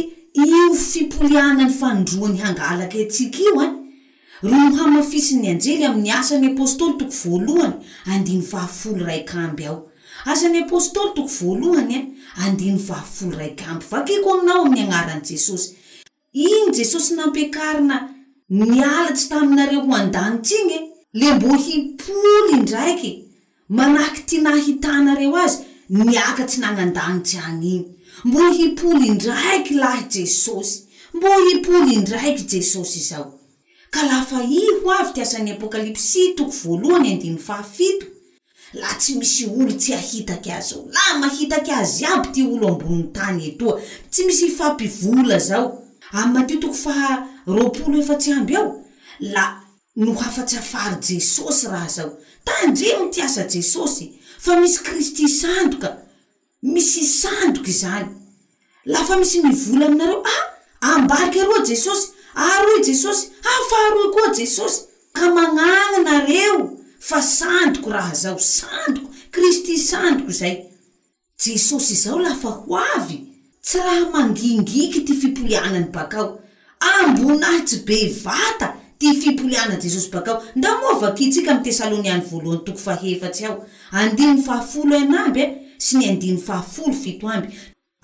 io 0.48 0.62
fipoliana 0.90 1.64
ny 1.68 1.74
fandroany 1.80 2.38
hangalaky 2.44 2.98
atsik' 3.06 3.40
io 3.46 3.54
e 3.60 3.66
eh? 3.68 3.72
ro 4.50 4.58
no 4.70 4.76
hamafisin'ny 4.80 5.48
anjely 5.54 5.84
amin'ny 5.90 6.12
asan'ny 6.22 6.48
apôstoly 6.54 6.94
toko 7.00 7.14
voalohany 7.24 7.74
andiny 8.14 8.44
vahafolo 8.52 9.02
raik' 9.10 9.36
amby 9.44 9.64
ao 9.72 9.78
asan'ny 10.32 10.58
apôstoly 10.66 11.10
toko 11.18 11.34
voalohany 11.42 11.96
e 11.98 12.00
andiny 12.46 12.80
fahafolo 12.88 13.34
raik' 13.42 13.64
amby 13.72 13.84
vakeko 13.92 14.28
aminao 14.34 14.60
amin'ny 14.62 14.82
anaran' 14.92 15.26
jesosy 15.30 15.68
iny 16.34 16.72
jesosy 16.76 17.14
nampiakarina 17.16 18.10
nialatsy 18.50 19.30
taminareo 19.30 19.82
ho 19.86 19.92
andanitsy 19.96 20.54
ignye 20.60 20.80
le 21.14 21.34
mbo 21.34 21.56
hipoly 21.56 22.54
indraiky 22.58 23.12
manahaky 23.70 24.22
ty 24.28 24.38
nahahitanareo 24.42 25.38
azy 25.44 25.58
niakatsy 25.90 26.58
nanan-danitsy 26.62 27.38
agny 27.46 27.66
iny 27.76 27.86
mbo 28.28 28.40
hipoly 28.56 29.08
indraiky 29.08 29.74
lahy 29.82 30.02
i 30.02 30.08
jesosy 30.14 30.82
mbo 31.14 31.28
hipoly 31.50 31.94
indraiky 31.94 32.44
jesosy 32.54 33.00
izao 33.00 33.40
ka 33.90 34.04
lafa 34.04 34.38
i 34.44 34.62
ho 34.82 34.92
avy 34.94 35.14
ty 35.14 35.22
asan'y 35.22 35.52
apokalipsy 35.54 36.34
toko 36.38 36.52
voalohanyn 36.58 37.38
fahafip 37.38 38.00
la 38.74 38.94
tsy 38.94 39.16
misy 39.16 39.46
oly 39.60 39.74
tsy 39.74 39.92
hahitaky 39.94 40.52
az 40.52 40.74
o 40.74 40.88
laha 40.94 41.18
mahitaky 41.20 41.72
azy 41.72 42.06
aby 42.06 42.28
ty 42.34 42.42
olo 42.54 42.68
ambonin'ny 42.68 43.12
tany 43.14 43.42
etoa 43.50 43.80
tsy 44.12 44.22
misy 44.26 44.46
hifampivola 44.46 45.40
zao 45.40 45.83
a 46.20 46.24
matiotoko 46.32 46.74
faha 46.86 47.16
roapolo 47.48 47.98
efatsy 48.04 48.32
amby 48.38 48.56
ao 48.56 48.68
la 49.20 49.62
no 49.96 50.14
hafatsy 50.14 50.58
afary 50.58 50.96
jesosy 51.02 51.68
raha 51.68 51.88
zao 51.88 52.12
tandremo 52.46 53.10
ti 53.10 53.22
asa 53.22 53.44
jesosy 53.44 54.12
fa 54.40 54.56
misy 54.62 54.80
kristy 54.84 55.28
sandoka 55.30 55.98
misy 56.64 57.04
sandoky 57.22 57.72
zany 57.72 58.10
lafa 58.86 59.18
misy 59.18 59.42
mivola 59.44 59.86
aminareo 59.86 60.24
ah 60.24 60.94
ambariky 60.94 61.42
roa 61.44 61.66
jesosy 61.68 62.08
aroe 62.36 62.84
jesosy 62.86 63.28
hafaroy 63.42 64.12
koa 64.14 64.36
jesosy 64.38 64.82
ka 65.14 65.26
mañanynareo 65.36 66.78
fa 67.00 67.22
sandoko 67.22 67.90
raha 67.90 68.14
zao 68.16 68.40
sandoko 68.40 69.08
kristy 69.32 69.78
sandoko 69.80 70.32
zay 70.32 70.62
jesosy 71.46 71.96
zao 71.96 72.20
lafa 72.20 72.50
ho 72.50 72.78
avy 72.96 73.33
tsy 73.64 73.78
raha 73.80 74.10
mangingiky 74.14 75.00
ty 75.08 75.14
fipoliana 75.22 75.80
ny 75.80 75.86
bakao 75.96 76.30
ambona 76.88 77.48
ahytsy 77.50 77.78
be 77.88 77.98
vata 78.24 78.68
ty 79.00 79.14
fipoliana 79.22 79.76
jesosy 79.84 80.10
bakao 80.16 80.44
nda 80.56 80.70
moa 80.80 81.00
vakitsika 81.04 81.52
ami'y 81.52 81.64
tesalonian'ny 81.68 82.26
voalohan'ny 82.30 82.64
toko 82.66 82.78
fahefatsy 82.88 83.46
ao 83.48 83.58
andin 84.00 84.44
fahafolo 84.46 84.98
anamby 85.04 85.42
e, 85.44 85.48
sy 85.86 85.94
ny 85.98 86.06
aahafol 86.48 86.92
ft 86.92 87.24
amby 87.24 87.54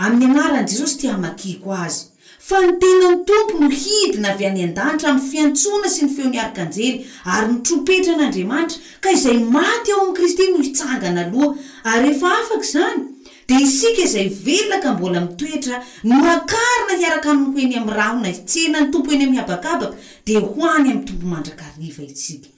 amin'ny 0.03 0.25
anaran'i 0.39 0.65
jesosy 0.71 0.97
tiamakiko 1.01 1.75
azy 1.83 1.99
fa 2.47 2.61
ny 2.67 2.71
tenany 2.81 3.19
tompo 3.27 3.59
no 3.59 3.69
hidina 3.81 4.31
avy 4.35 4.45
any 4.49 4.63
an-danitra 4.67 5.11
am'y 5.11 5.27
fiantsoana 5.29 5.89
sy 5.95 6.05
ny 6.05 6.15
feo 6.15 6.29
niarik'aanjely 6.29 7.05
ary 7.33 7.51
mitropetran'andriamanitra 7.53 8.79
ka 9.03 9.11
izay 9.17 9.43
maty 9.57 9.91
ao 9.91 10.01
ami'i 10.07 10.15
kristy 10.19 10.51
no 10.51 10.63
hitsangana 10.67 11.25
aloha 11.25 11.59
ary 11.93 12.09
efa 12.15 12.31
afaka 12.39 12.65
zany 12.75 13.01
de 13.49 13.55
isika 13.55 14.01
izay 14.01 14.29
velaka 14.45 14.93
mbola 14.93 15.21
mitoetra 15.21 15.85
noakarina 16.03 16.93
hiaraka 16.99 17.33
my 17.33 17.45
hoeny 17.53 17.75
am'y 17.81 17.93
rahona 17.97 18.29
y 18.29 18.35
tsy 18.45 18.59
enany 18.67 18.91
tompo 18.91 19.11
heny 19.11 19.23
ami'nyhabakabaka 19.23 19.95
de 20.25 20.35
ho 20.39 20.49
any 20.75 20.89
ami'y 20.91 21.05
tompo 21.07 21.25
mandrak'riva 21.33 22.03
itsika 22.09 22.49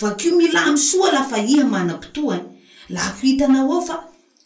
vakiomila 0.00 0.62
my 0.70 0.78
soa 0.88 1.10
lafa 1.16 1.38
iha 1.54 1.64
manam-potoa 1.74 2.34
en 2.36 2.44
laha 2.94 3.10
hitana 3.22 3.58
ao 3.62 3.72
ao 3.72 3.82
fa 3.88 3.96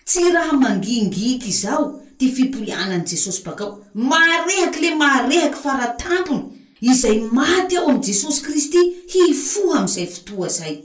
tsy 0.04 0.24
raha 0.36 0.56
mangingiky 0.62 1.48
izao 1.54 1.84
ty 2.18 2.26
fipolianan'i 2.34 3.04
jesosy 3.10 3.42
bakao 3.46 3.70
marehaky 4.10 4.80
le 4.82 4.94
marehaky 5.02 5.58
faratampony 5.64 6.42
izay 6.92 7.18
maty 7.36 7.76
ao 7.76 7.88
am'i 7.90 8.00
jesosy 8.08 8.42
kristy 8.46 8.80
hifoha 9.14 9.76
am'izay 9.80 10.06
fotoa 10.16 10.48
zay 10.58 10.76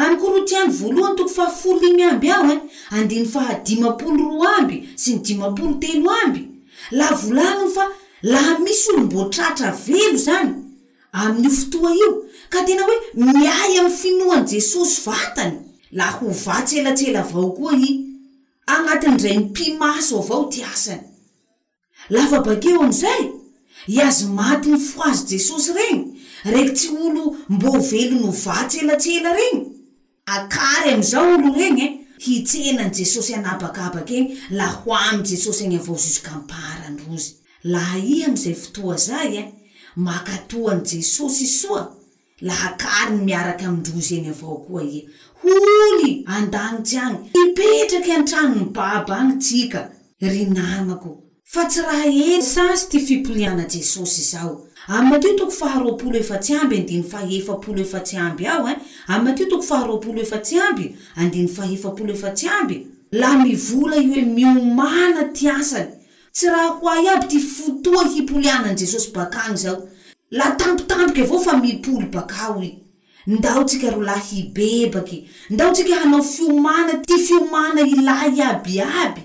any 0.00 0.16
korontsiany 0.16 0.70
voalohany 0.78 1.16
toko 1.16 1.28
fahafoliny 1.34 2.04
amby 2.04 2.30
aho 2.30 2.52
en 2.52 2.58
eh? 2.58 2.62
andia 2.90 3.20
ny 3.22 3.26
fahadimapolo 3.26 4.30
roa 4.30 4.52
amby 4.58 4.76
sy 5.00 5.14
ny 5.16 5.22
dimapolo 5.26 5.74
telo 5.82 6.10
amby 6.24 6.42
laha 6.90 7.14
volanono 7.22 7.70
fa 7.74 7.86
laha 8.22 8.58
misy 8.58 8.90
olo 8.90 9.02
mbo 9.02 9.24
tratra 9.28 9.72
velo 9.86 10.16
zany 10.18 10.52
amin'n'io 11.12 11.50
fotoa 11.50 11.90
io 12.00 12.10
ka 12.48 12.62
tena 12.66 12.82
hoe 12.86 12.98
miay 13.14 13.78
amin'ny 13.80 13.96
finoan' 14.00 14.46
jesosy 14.50 15.00
vatany 15.04 15.56
la 15.92 16.10
ho 16.12 16.30
vatselatsela 16.44 17.20
avao 17.24 17.50
koa 17.56 17.72
i 17.76 17.88
añatiny 18.66 19.22
ray 19.22 19.36
ni 19.36 19.44
mpimaso 19.44 20.18
avao 20.20 20.44
ty 20.48 20.62
asany 20.64 21.02
lafa 22.10 22.40
bakeo 22.40 22.82
ami'izay 22.82 23.30
iazo 23.86 24.28
maty 24.28 24.70
ny 24.70 24.78
foazy 24.78 25.26
jesosy 25.34 25.72
reny 25.72 26.04
raky 26.44 26.70
tsy 26.70 26.88
olo 26.88 27.36
mbo 27.48 27.78
velonyho 27.78 28.30
vatselatsela 28.30 29.32
reny 29.32 29.77
hakary 30.28 30.90
am'izao 30.94 31.24
olo 31.36 31.50
eñy 31.66 31.80
e 31.84 31.86
hitsenan' 32.26 32.94
jesosy 32.98 33.32
anabakabaka 33.38 34.12
eny 34.20 34.28
la 34.58 34.66
ho 34.78 34.90
am 35.08 35.18
jesosy 35.28 35.62
any 35.66 35.76
avao 35.80 35.96
zozika 36.04 36.30
amparandrozy 36.38 37.32
laha 37.72 37.98
i 38.14 38.16
amizay 38.26 38.56
fotoa 38.62 38.96
zay 39.06 39.30
e 39.40 39.42
makatoan' 40.06 40.82
jesosy 40.90 41.46
soa 41.60 41.82
la 42.46 42.54
hakary 42.62 43.12
ny 43.16 43.22
miaraky 43.28 43.64
amin-drozy 43.68 44.14
eny 44.18 44.28
avao 44.34 44.56
koa 44.66 44.82
ia 44.96 45.04
holy 45.42 46.10
andanitsy 46.36 46.96
agny 47.04 47.20
mipetraky 47.36 48.12
antranony 48.20 48.64
baba 48.78 49.14
any 49.24 49.34
jika 49.46 49.80
ry 50.32 50.40
namako 50.58 51.10
fa 51.52 51.62
tsy 51.70 51.80
raha 51.86 52.06
ely 52.06 52.42
sasy 52.54 52.84
ty 52.90 52.98
fipoliana 53.06 53.64
jesosy 53.74 54.22
zao 54.32 54.67
ammatio 54.88 55.32
toko 55.38 55.52
fahoaoo 55.52 55.96
eatyamby 56.14 57.02
y 58.44 58.48
ao 58.50 58.66
ato 59.08 59.44
toko 61.46 61.92
yy 62.04 62.16
la 63.12 63.36
mivola 63.38 63.96
ioe 63.96 64.22
miomana 64.22 65.24
ty 65.32 65.48
asany 65.50 65.86
tsy 66.32 66.46
raha 66.46 66.66
hoay 66.80 67.08
aby 67.08 67.26
ty 67.28 67.38
fotoa 67.38 68.04
hipolianajesosy 68.08 69.10
bakany 69.12 69.56
zao 69.56 69.88
la 70.30 70.50
tampitampoky 70.50 71.22
avao 71.22 71.40
fa 71.40 71.56
mipoly 71.56 72.06
bakaoi 72.06 72.78
ndao 73.26 73.64
tsika 73.64 73.90
ro 73.90 74.02
la 74.02 74.16
hibebaky 74.16 75.28
ndao 75.50 75.72
tsika 75.72 75.94
hanao 75.94 76.22
fiomanaty 76.22 77.18
fiomana 77.18 77.80
ila 77.80 78.26
iabiaby 78.26 79.20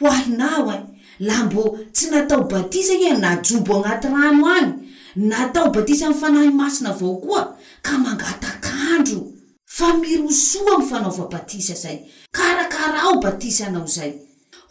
hoahinao 0.00 0.72
e 0.74 0.78
la 1.20 1.44
mbo 1.44 1.78
tsy 1.92 2.10
natao 2.10 2.44
batisa 2.44 2.92
najobo 3.18 3.84
anaty 3.84 4.08
ranoay 4.08 4.72
natao 5.16 5.70
batisa 5.70 6.06
m' 6.10 6.14
fanahy 6.14 6.50
masina 6.50 6.90
avao 6.90 7.16
koa 7.16 7.56
ka 7.82 7.98
mangatakandro 7.98 9.22
fa 9.66 9.94
miro 9.96 10.30
soa 10.30 10.78
m'fanaova 10.78 11.24
batisa 11.32 11.74
zay 11.74 11.98
karakara 12.32 13.08
o 13.08 13.20
batisa 13.22 13.70
nao 13.70 13.84
izay 13.86 14.12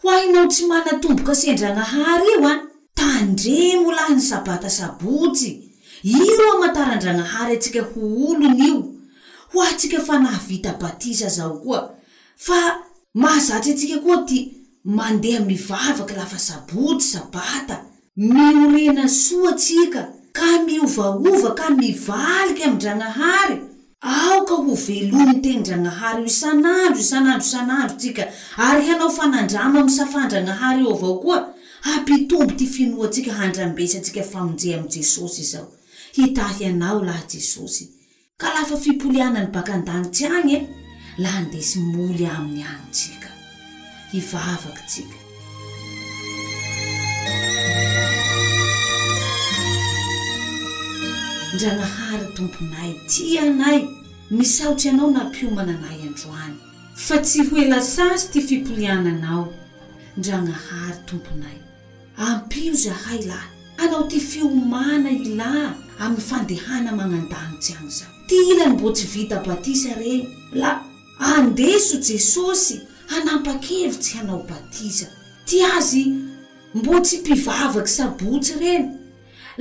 ho 0.02 0.10
ainao 0.10 0.46
tsy 0.46 0.66
manatombokaseandragnahary 0.70 2.28
io 2.32 2.48
a 2.52 2.54
tandremo 2.94 3.90
lahyny 3.98 4.20
sabata 4.30 4.70
sabotsy 4.70 5.50
i 6.02 6.30
ro 6.38 6.48
matarandragnahary 6.60 7.56
atsika 7.56 7.80
ho 7.90 8.00
olon' 8.28 8.58
io 8.68 8.74
ho 9.52 9.56
ahtsika 9.68 9.98
fanahy 10.08 10.40
vita 10.48 10.72
batisa 10.82 11.28
zao 11.28 11.54
koa 11.62 11.80
fa 12.46 12.60
mahazatsy 13.22 13.70
atsika 13.72 13.96
koa 14.04 14.16
ti 14.28 14.38
mandeha 14.96 15.40
mivavaka 15.40 16.14
lafa 16.20 16.38
sabotsy 16.48 17.08
sabata 17.14 17.76
miorena 18.16 19.08
soa 19.08 19.52
ka 20.34 20.58
miovaova 20.66 21.54
ka 21.56 21.70
mivalika 21.70 22.64
amindranahary 22.66 23.58
aoka 24.02 24.54
ho 24.64 24.74
veloniny 24.86 25.40
tenindranahary 25.44 26.22
o 26.26 26.26
isan'andro 26.26 26.98
isan'andro 27.04 27.44
san'andro 27.54 27.94
tsika 28.00 28.24
ary 28.66 28.82
hanao 28.88 29.10
fanandrama 29.18 29.76
amin'y 29.80 29.96
safandranahary 29.98 30.82
eo 30.84 30.92
avao 30.96 31.14
koa 31.22 31.38
hampitombo 31.86 32.52
ty 32.58 32.66
finoatsika 32.74 33.32
handrambesyantsika 33.38 34.22
famonjeha 34.32 34.76
ami' 34.78 34.92
jesosy 34.94 35.40
izao 35.46 35.66
hitahyanao 36.16 37.00
laha 37.06 37.24
jesosy 37.32 37.84
ka 38.40 38.46
lafa 38.54 38.76
fipolianany 38.82 39.48
bakandanitsy 39.54 40.22
agnye 40.36 40.58
la 41.22 41.30
andesy 41.38 41.78
moly 41.92 42.26
amin'ny 42.34 42.62
anytsika 42.72 43.28
hivavakatsika 44.12 45.18
ndragnahary 51.54 52.26
tomponay 52.34 52.94
ty 53.08 53.38
anay 53.38 53.86
misahotsy 54.30 54.88
anao 54.88 55.10
nampio 55.10 55.50
mananay 55.50 55.98
androany 56.08 56.56
fa 57.06 57.16
tsy 57.18 57.40
hoelasasy 57.48 58.24
ty 58.32 58.40
fipoliananao 58.46 59.52
ndragnahary 60.18 60.98
tomponay 61.06 61.58
ampio 62.16 62.74
zahay 62.84 63.20
lah 63.30 63.44
anao 63.82 64.02
ty 64.10 64.20
fiomana 64.20 65.10
ilày 65.10 65.68
amy 66.02 66.20
fandehana 66.28 66.90
magnandagnitsy 66.98 67.72
any 67.78 67.88
zahy 67.96 68.12
ty 68.28 68.36
ilan'ny 68.52 68.74
mbo 68.76 68.88
tsy 68.96 69.06
vita 69.12 69.36
batisa 69.46 69.92
reny 70.00 70.22
la 70.60 70.70
andeso 71.30 71.96
jesosy 72.08 72.76
hanampa-kevitsy 73.10 74.10
hanao 74.16 74.42
batisa 74.50 75.06
ty 75.48 75.56
azy 75.76 76.02
mbo 76.74 76.94
tsy 77.06 77.16
mpivavaky 77.22 77.88
sabotsy 77.96 78.54
reny 78.62 78.86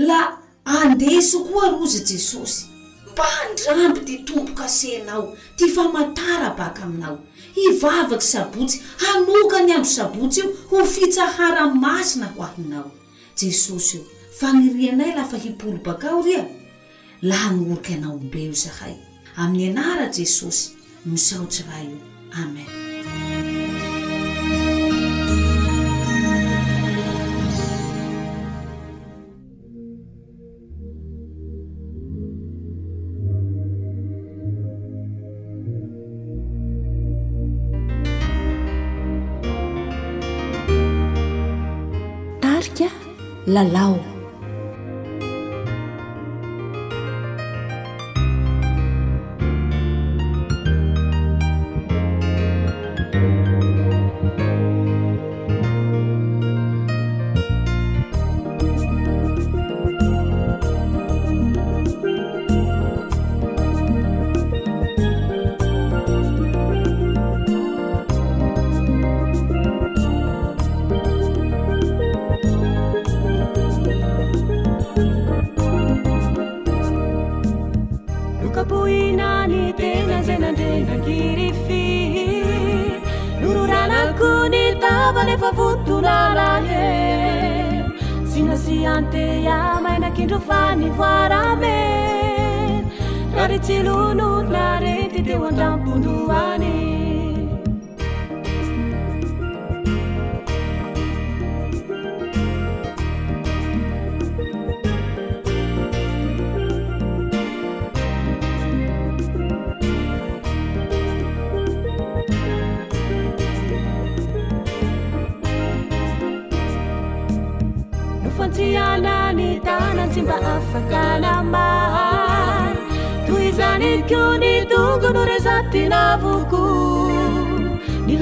la 0.08 0.20
andesokoa 0.66 1.70
roza 1.70 1.98
i 1.98 2.02
jesosy 2.14 2.66
mba 3.14 3.26
andramby 3.42 4.00
ty 4.00 4.18
tompo-kasenao 4.18 5.38
ty 5.58 5.68
famatara 5.70 6.50
baka 6.58 6.84
aminao 6.84 7.20
hivavaky 7.56 8.26
sabotsy 8.26 8.80
hanoka 8.98 9.60
ny 9.66 9.74
andro 9.74 9.92
sabotsy 9.92 10.40
io 10.42 10.48
ho 10.70 10.86
fitsaharamasina 10.86 12.26
ho 12.36 12.44
ahinao 12.44 12.92
jesosy 13.38 13.98
io 13.98 14.04
fagnirianay 14.40 15.16
lafa 15.16 15.38
hipolo 15.38 15.78
bakao 15.84 16.22
ria 16.22 16.46
laha 17.22 17.50
gnoriky 17.54 17.94
anaombe 17.94 18.44
io 18.44 18.54
zahay 18.54 18.94
amin'ny 19.36 19.70
anara 19.80 20.08
jesosy 20.10 20.70
mizaotsy 21.06 21.64
raha 21.68 21.84
io 21.84 21.98
amen 22.32 22.93
ل 43.54 44.00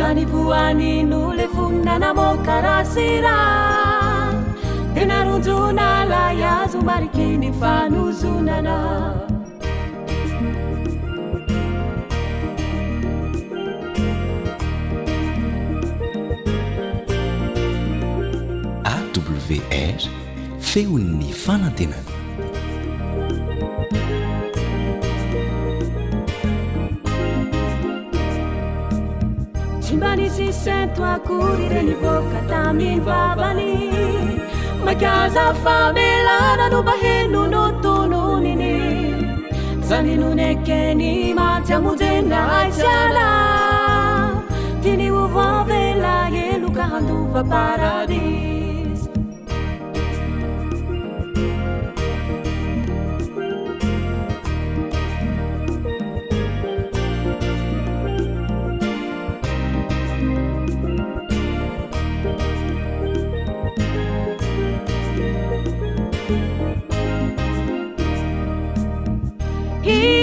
danipu 0.02 0.54
ani 0.54 1.04
nu 1.10 1.22
lefunnana 1.38 2.10
mo 2.18 2.28
karasira 2.46 3.36
denaruzuna 4.96 5.88
layazumariki 6.12 7.28
nifanu 7.42 8.04
zunana 8.12 8.76
aws 18.94 19.50
fe 20.70 20.80
yu 20.88 20.98
nifana 20.98 21.70
tena 21.78 21.98
ibani 29.94 30.30
si 30.30 30.52
sentu 30.54 31.02
acurireni 31.04 31.96
voca 32.02 32.40
tami 32.50 32.92
vavani 33.08 33.74
macasa 34.86 35.46
fabeladanu 35.64 36.80
bahenu 36.88 37.42
no 37.54 37.64
tununini 37.84 38.74
saninune 39.88 40.50
qeni 40.68 41.12
maciamuzenna 41.40 42.42
ai 42.60 42.72
sala 42.82 43.28
tinivuvo 44.84 45.48
velajelu 45.72 46.68
candu 46.80 47.18
fa 47.34 47.42
paradi 47.54 48.24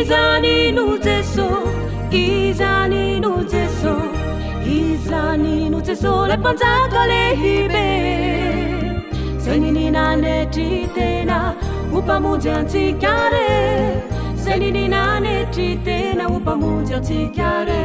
zninu 0.08 0.86
eso 1.14 1.46
izaninu 2.22 3.32
eso 3.62 3.94
izaninuzeso 4.76 6.12
leponzakolehibe 6.30 7.86
senininane 9.42 10.36
titena 10.54 11.38
upamuziancikare 11.98 13.46
senini 14.42 14.84
nane 14.94 15.34
titena 15.54 16.24
upamuzi 16.38 16.92
ancikare 16.98 17.84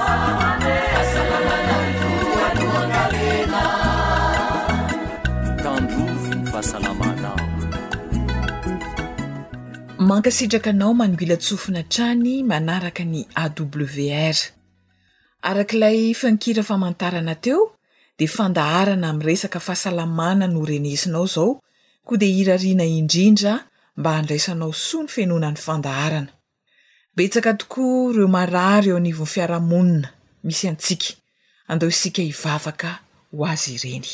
manka 9.97 10.31
sitraka 10.31 10.69
anao 10.69 10.93
manoilatsofina 10.93 11.83
trany 11.83 12.43
manaraka 12.45 13.03
ny 13.03 13.25
awr 13.33 14.35
arak'ilay 15.49 16.13
fankira 16.13 16.63
famanotarana 16.69 17.35
teo 17.43 17.73
de 18.19 18.27
fandaharana 18.27 19.09
ami'ny 19.09 19.25
resaka 19.27 19.59
fahasalamana 19.59 20.45
no 20.47 20.61
reniesinao 20.65 21.25
zao 21.25 21.61
koa 22.05 22.17
de 22.17 22.29
irariana 22.29 22.85
indrindra 22.85 23.65
mba 23.97 24.11
handraisanao 24.17 24.73
soa 24.73 25.01
ny 25.03 25.07
fenona 25.09 25.49
ny 25.51 25.57
fandaharana 25.57 26.31
betsaka 27.15 27.53
tokoa 27.57 28.13
ireo 28.13 28.27
marary 28.27 28.89
eo 28.89 28.97
anivon'ny 29.01 29.31
fiarahamonina 29.33 30.09
misy 30.43 30.67
antsika 30.69 31.13
andao 31.67 31.89
isika 31.89 32.21
hivavaka 32.21 32.99
ho 33.33 33.45
azy 33.49 33.71
ireny 33.75 34.13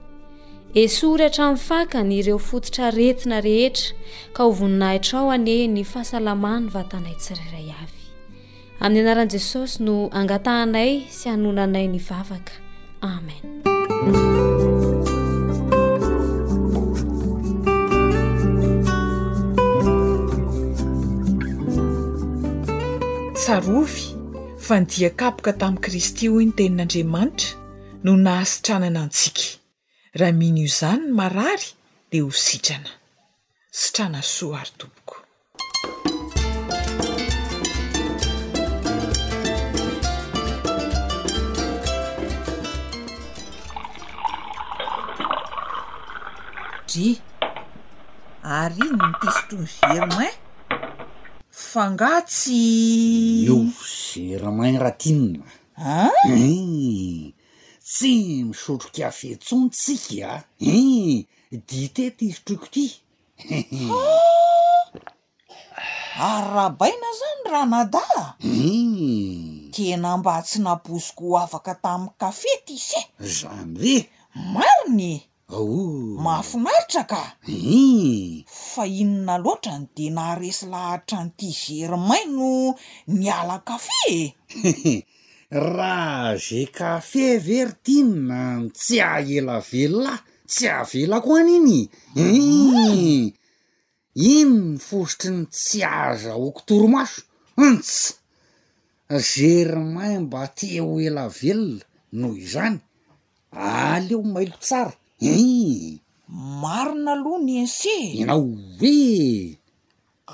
esory 0.75 1.23
hatramin'ny 1.23 1.59
fakany 1.59 2.13
ireo 2.15 2.37
fototra 2.37 2.89
retina 2.95 3.41
rehetra 3.43 3.95
ka 4.33 4.43
hovoninahitrao 4.43 5.31
ane 5.33 5.67
ny 5.67 5.83
fahasalamany 5.83 6.69
vatanay 6.73 7.15
tsireray 7.19 7.67
avy 7.83 8.03
amin'ny 8.79 9.01
anaran'i 9.03 9.31
jesosy 9.33 9.83
no 9.83 10.07
angatahanay 10.19 10.91
sy 11.17 11.25
hanonanay 11.29 11.87
ny 11.91 11.99
vavaka 11.99 12.53
amen 13.03 13.43
tsarovy 23.43 24.01
fa 24.65 24.79
nydiakaboka 24.79 25.51
tamin'i 25.59 25.83
kristy 25.83 26.27
hoy 26.31 26.45
nytenin'andriamanitra 26.47 27.49
no 28.03 28.15
nahasitranana 28.17 28.99
antsika 29.05 29.60
raha 30.19 30.31
mihigny 30.37 30.59
io 30.63 30.67
izany 30.69 31.03
n 31.07 31.15
marary 31.15 31.69
de 32.11 32.19
ho 32.19 32.31
sitrana 32.31 32.91
sytrana 33.71 34.19
soa 34.21 34.59
ary 34.59 34.71
topoko 34.77 35.15
di 46.91 47.07
ary 48.59 48.81
iny 48.91 48.99
nypisto 48.99 49.57
germain 49.93 50.35
fangatsy 51.71 52.65
io 53.47 53.59
germain 54.13 54.75
rahatinna 54.81 55.45
ah? 55.79 56.11
eh! 56.27 57.39
tsy 57.95 58.13
misotro 58.49 58.89
kafe 58.97 59.29
tsontsika 59.45 60.29
a 60.73 60.75
u 60.89 61.25
ditety 61.67 62.25
izytroko 62.29 62.65
tya 62.73 62.87
ary 66.29 66.43
raha 66.53 66.63
baina 66.79 67.09
zany 67.19 67.41
raha 67.53 67.67
nadaa 67.73 68.23
tena 69.73 70.09
mba 70.19 70.33
tsy 70.47 70.57
naposiko 70.65 71.25
afaka 71.43 71.73
tamin'ny 71.83 72.15
kafe 72.21 72.51
ti 72.65 72.75
seh 72.89 73.07
zany 73.37 73.73
re 73.85 73.95
mariny 74.53 75.09
mahafinaritra 76.23 77.03
ka 77.11 77.19
fa 78.71 78.83
inona 79.01 79.35
loatra 79.43 79.73
no 79.79 79.85
de 79.95 80.05
naharesy 80.17 80.65
lahatra 80.73 81.17
n'ity 81.25 81.49
germai 81.65 82.23
no 82.37 82.49
niala 83.19 83.55
kafe 83.69 84.01
e 84.69 84.93
raha 85.51 86.37
ge 86.39 86.63
kafe 86.77 87.25
vertina 87.47 88.39
ny 88.59 88.65
tsy 88.75 88.95
aela 89.15 89.55
velola 89.69 90.13
ah 90.15 90.23
tsy 90.49 90.65
ahvela 90.81 91.15
ko 91.25 91.31
any 91.41 91.53
iny 91.59 91.79
e 92.23 92.25
ino 92.39 92.87
ny 94.71 94.79
fosotri 94.87 95.29
ny 95.35 95.43
tsy 95.53 95.79
aza 96.07 96.31
okotoromaso 96.47 97.21
antsy 97.65 98.05
germain 99.31 100.19
mba 100.25 100.41
te 100.57 100.67
ho 100.83 100.89
ela 101.07 101.25
velona 101.39 101.85
noho 102.19 102.35
izany 102.45 102.77
aleo 103.83 104.21
mailo 104.33 104.55
tsara 104.65 104.93
e 105.31 105.33
marona 106.61 107.09
aloha 107.19 107.39
ny 107.47 107.53
ence 107.63 107.93
inao 108.21 108.45
oe 108.47 108.97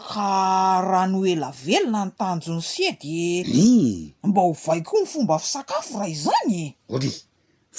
ka 0.10 0.82
rahanoela 0.92 1.50
velona 1.66 2.02
nytanjony 2.08 2.62
sedye 2.72 3.26
e 3.64 4.28
mba 4.30 4.42
ho 4.48 4.54
vai 4.64 4.82
koa 4.88 5.02
ny 5.02 5.06
fomba 5.14 5.40
fisakafo 5.44 5.94
raha 6.00 6.10
izany 6.16 6.54
e 6.64 6.66
ohaty 6.90 7.10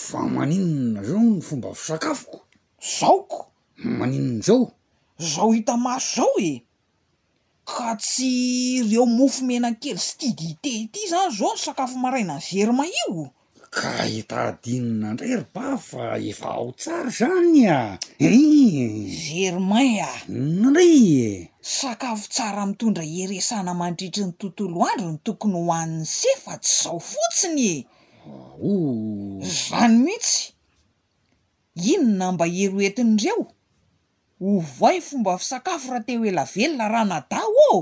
fa 0.07 0.19
maninona 0.35 1.01
zao 1.09 1.23
ny 1.31 1.41
fomba 1.49 1.75
fisakafoko 1.75 2.41
zaoko 2.99 3.39
maninona 3.99 4.43
zao 4.43 4.67
zaho 5.19 5.53
hita 5.53 5.77
maso 5.77 6.07
zao 6.17 6.35
e 6.43 6.53
ka 7.65 7.95
tsy 8.03 8.33
reo 8.91 9.07
mofo 9.07 9.43
menankely 9.49 9.99
sy 9.99 10.15
tia 10.19 10.33
diite 10.39 10.73
ty 10.93 11.01
zany 11.11 11.33
zao 11.39 11.55
ny 11.55 11.61
sakafo 11.65 11.97
maraina 11.99 12.35
any 12.39 12.47
zery 12.51 12.73
mahio 12.77 13.31
ka 13.77 14.03
hitadinina 14.09 15.13
ndray 15.13 15.37
rybav 15.41 15.79
fa 15.91 16.05
efa 16.31 16.49
ao 16.59 16.69
tsara 16.81 17.11
zany 17.19 17.65
eh, 17.65 17.99
a 18.27 18.31
e 18.33 18.35
zerman 19.23 19.93
a 20.11 20.13
nrye 20.65 21.29
sakafo 21.77 22.27
tsara 22.35 22.63
mitondra 22.69 23.05
heresana 23.15 23.73
mandritry 23.81 24.25
ny 24.27 24.33
tontolo 24.41 24.79
andro 24.91 25.09
ny 25.13 25.19
tokony 25.27 25.57
hoan'ny 25.69 26.07
sefa 26.19 26.53
tsy 26.65 26.73
zao 26.83 26.99
fotsinyo 27.11 27.71
e. 28.73 28.75
zany 29.69 29.95
mihitsy 30.05 30.37
inona 31.93 32.27
mba 32.33 32.45
hero 32.55 32.79
etiny 32.89 33.13
ireo 33.21 33.43
ho 34.41 34.49
vay 34.79 34.97
fomba 35.07 35.33
fisakafo 35.41 35.87
raha 35.93 36.05
te 36.07 36.13
o 36.21 36.25
elavelona 36.31 36.85
raha 36.93 37.07
nadao 37.13 37.55
ao 37.73 37.81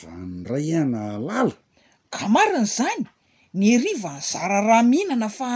zany 0.00 0.34
ray 0.50 0.68
ana 0.80 1.00
alala 1.16 1.54
ka 2.14 2.24
marin'zany 2.34 3.04
ny 3.56 3.72
arivany 3.76 4.20
zara 4.20 4.60
raha 4.66 4.82
mihinana 4.90 5.28
fa 5.38 5.48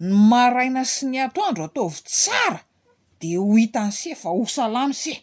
ny 0.00 0.12
maraina 0.30 0.82
sy 0.92 1.02
ny 1.12 1.18
atoandro 1.24 1.64
ataovy 1.68 2.00
tsara 2.08 2.60
de 3.20 3.30
ho 3.38 3.44
hitan' 3.60 3.92
seh 4.00 4.16
fa 4.22 4.28
ho 4.34 4.42
salamy 4.56 4.96
s 4.96 5.02
eh 5.12 5.20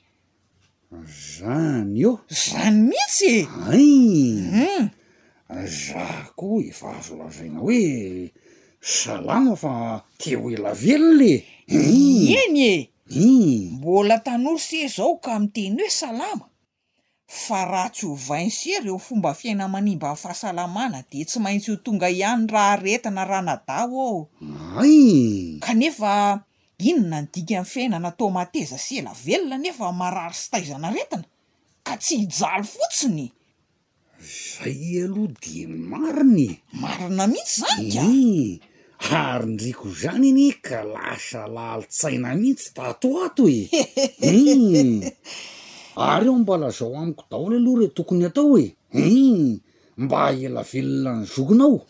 zany 1.39 1.97
o 2.11 2.21
zany 2.45 2.79
mihitsy 2.89 3.35
eh 3.41 3.69
ay 3.73 3.89
um 4.45 4.49
hmm. 4.53 4.85
zah 5.83 6.21
koa 6.39 6.61
eva 6.69 6.89
azo 7.01 7.13
lazaigna 7.19 7.59
hoe 7.65 7.81
salama 8.99 9.53
fa 9.63 9.73
te 10.21 10.29
ho 10.39 10.45
elavelo 10.55 11.11
ne 11.21 11.31
eny 12.41 12.63
e 12.73 12.73
e 13.23 13.27
mbola 13.77 14.15
tanory 14.25 14.61
sehy 14.67 14.87
zao 14.97 15.13
ka 15.25 15.31
miteny 15.43 15.75
hoe 15.81 15.91
salama 16.01 16.45
fa 17.29 17.61
raha 17.69 17.89
tsy 17.93 18.07
ho 18.09 18.15
vainsereo 18.17 18.97
fomba 18.97 19.33
fiaina 19.37 19.67
manimba 19.69 20.09
amin'y 20.09 20.21
fahasalamana 20.23 21.01
de 21.11 21.19
tsy 21.29 21.39
maintsy 21.43 21.69
iho 21.71 21.77
tonga 21.85 22.09
ihany 22.09 22.47
raha 22.53 22.75
retina 22.81 23.23
ra 23.31 23.39
nadao 23.41 23.81
aho 23.81 24.27
y 24.83 24.95
kanefa 25.61 26.09
inona 26.89 27.19
ny 27.21 27.27
dika 27.33 27.53
am'ny 27.61 27.69
fiainana 27.73 28.09
to 28.17 28.23
mateza 28.33 28.77
sela 28.85 29.11
velona 29.25 29.57
nefa 29.61 29.91
marary 30.01 30.33
sytaizana 30.41 30.87
retina 30.95 31.25
ka 31.85 31.93
tsy 32.01 32.13
hijalo 32.21 32.65
fotsiny 32.73 33.25
zay 34.33 34.85
aloha 35.05 35.33
de 35.43 35.55
mariny 35.91 36.47
marina 36.81 37.25
mihitsy 37.29 37.61
zany 37.93 38.31
ka 39.05 39.15
ary 39.37 39.47
ndriko 39.53 39.87
zany 40.01 40.25
eny 40.33 40.47
ka 40.65 40.79
lasa 40.93 41.41
lalitsaina 41.55 42.29
mihitsy 42.41 42.69
dato 42.73 43.07
ato 43.25 43.43
e 43.45 43.47
ary 46.05 46.25
eo 46.25 46.35
mba 46.35 46.57
lazao 46.57 46.95
amiko 46.99 47.23
dahola 47.31 47.55
aloha 47.57 47.79
re 47.81 47.87
tokony 47.87 48.25
atao 48.25 48.53
oe 48.53 48.75
em 48.91 49.59
mba 49.97 50.17
haela 50.17 50.61
velona 50.63 51.11
ny 51.19 51.25
zokonao 51.33 51.81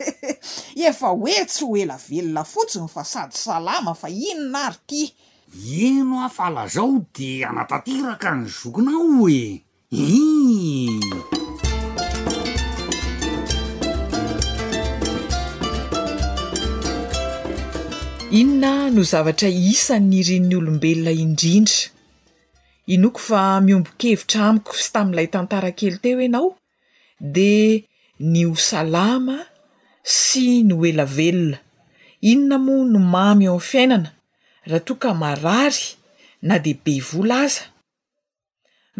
efa 0.88 1.08
hoe 1.08 1.44
tsy 1.46 1.64
ho 1.64 1.76
ela 1.76 1.96
velona 2.08 2.44
fotsiny 2.44 2.88
fa 2.94 3.04
sady 3.04 3.34
salama 3.36 3.94
fa 3.94 4.08
inona 4.10 4.58
ary 4.68 4.78
ty 4.86 5.02
eno 5.86 6.16
ahfa 6.26 6.50
lazao 6.50 6.94
de 7.14 7.44
anatateraka 7.44 8.30
ny 8.34 8.46
zokonao 8.62 9.28
e 9.28 9.44
e 9.92 10.08
inona 18.30 18.90
no 18.90 19.02
zavatra 19.02 19.48
isanyirin'ny 19.48 20.54
olombelona 20.58 21.12
indrindra 21.22 21.97
inoko 22.94 23.20
fa 23.28 23.42
miombokevitra 23.66 24.40
amiko 24.50 24.72
sy 24.82 24.88
tami'ilay 24.96 25.28
tantara 25.34 25.70
kely 25.78 25.96
teo 26.04 26.18
ianao 26.26 26.48
de 27.34 27.52
ny 28.32 28.40
osalama 28.52 29.36
sy 30.22 30.44
ny 30.68 30.72
oela 30.78 31.04
velona 31.18 31.58
inona 32.30 32.56
moa 32.68 32.84
no 32.92 32.98
mamy 33.14 33.44
eo 33.48 33.56
any 33.58 33.68
fiainana 33.70 34.10
raha 34.70 34.80
to 34.86 34.94
ka 35.02 35.10
marary 35.22 35.84
na 36.48 36.54
de 36.64 36.72
be 36.84 36.94
vol 37.08 37.30
aza 37.44 37.64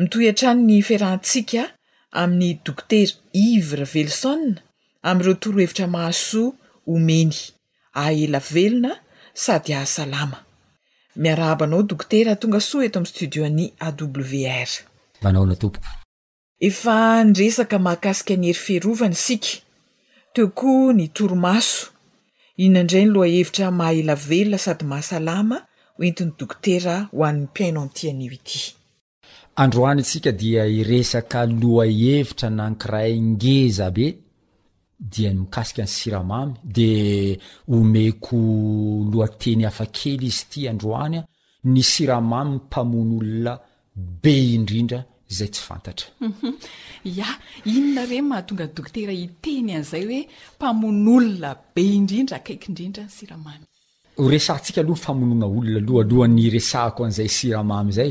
mitoy 0.01 0.27
han-tranyny 0.29 0.79
fiarahntsiaka 0.89 1.63
amin'ny 2.21 2.61
dokter 2.67 3.09
ivre 3.49 3.87
vellson 3.95 4.43
am'ireo 5.09 5.35
torohevitra 5.43 5.87
mahasoa 5.95 6.51
omeny 6.93 7.33
aela 8.05 8.39
ah, 8.43 8.49
velona 8.55 8.93
sady 9.45 9.73
ahasalama 9.79 10.39
miarahabanao 11.19 11.83
dokotera 11.91 12.37
tonga 12.39 12.61
soa 12.67 12.85
eto 12.87 12.99
amin'ny 12.99 13.11
studioany 13.15 13.67
a 13.79 13.89
wr 13.89 14.71
manao 15.23 15.47
na 15.47 15.55
tompoko 15.57 15.87
efa 16.69 17.25
nyresaka 17.25 17.77
mahakasika 17.85 18.35
any 18.35 18.47
hery 18.47 18.55
feharovany 18.65 19.15
sika 19.15 19.49
teo 20.33 20.47
koa 20.59 20.93
ny 20.93 21.09
toromaso 21.09 21.87
ihnonandray 22.57 23.05
ny 23.05 23.11
loha 23.11 23.29
hevitra 23.35 23.67
mahaelavelona 23.71 24.59
sady 24.59 24.85
mahasalama 24.85 25.57
hoentin'ny 25.97 26.33
dokotera 26.39 26.95
ho 27.11 27.25
an'ny 27.27 27.43
mpiaino 27.45 27.83
antianio 27.83 28.33
ity 28.33 28.61
androany 29.57 30.01
isika 30.01 30.33
dia 30.33 30.67
iresaka 30.67 31.47
loha 31.47 31.87
hevitra 31.87 32.51
nankirayngezabe 32.51 34.07
dia 34.99 35.33
mikasika 35.35 35.83
ny 35.83 35.87
siramamy 35.87 36.55
de 36.65 37.39
omeko 37.69 38.37
loa 39.13 39.29
teny 39.29 39.65
hafa 39.65 39.87
kely 39.87 40.27
izy 40.27 40.45
ty 40.51 40.69
androany 40.69 41.17
a 41.19 41.25
ny 41.65 41.83
siramamy 41.83 42.53
y 42.53 42.55
mpamony 42.59 43.17
olna 43.19 43.61
be 43.95 44.35
indrindra 44.59 45.05
zay 45.29 45.49
tsy 45.49 45.63
fantatrainone 45.63 46.37
mhm. 47.05 47.21
ahaongaoeainyazay 47.23 50.05
oeaooa 50.09 51.53
be 51.75 51.83
idrindraaaikdrindraesantsika 51.95 54.81
alohany 54.81 55.03
famonona 55.05 55.47
olona 55.47 55.79
aloha 55.79 56.05
alohan'ny 56.07 56.51
resako 56.57 57.05
an'izay 57.05 57.29
siramamy 57.39 57.93
zay 57.93 58.11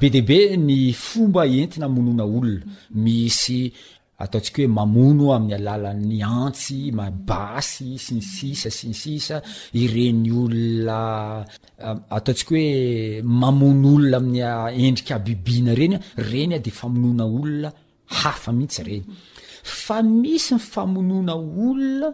be 0.00 0.10
debe 0.10 0.56
ny 0.56 0.92
fomba 0.92 1.46
entina 1.46 1.88
monona 1.88 2.24
olona 2.24 2.62
mhm. 2.66 3.00
misy 3.04 3.72
ataontsika 4.22 4.62
hoe 4.62 4.68
mamono 4.74 5.26
amin'ny 5.34 5.54
alalan'ny 5.58 6.20
antsy 6.40 6.80
mabasy 6.98 7.88
siny 8.04 8.22
sisa 8.32 8.70
sinsisa 8.78 9.36
ireny 9.80 10.28
olona 10.42 11.00
ataontsika 12.16 12.50
hoe 12.50 12.70
mamono 13.40 13.88
olona 13.96 14.16
amin'y 14.20 14.42
ah, 14.50 14.68
endrika 14.84 15.14
bibina 15.26 15.72
reny 15.80 15.94
a 15.96 16.00
ah, 16.00 16.06
reny 16.30 16.52
a 16.54 16.58
de 16.64 16.70
famonona 16.78 17.24
olona 17.36 17.70
hafa 18.18 18.50
mihitsy 18.56 18.80
ireny 18.82 19.04
fa 19.84 19.98
misy 20.20 20.54
ny 20.56 20.60
famonona 20.72 21.32
olona 21.66 22.08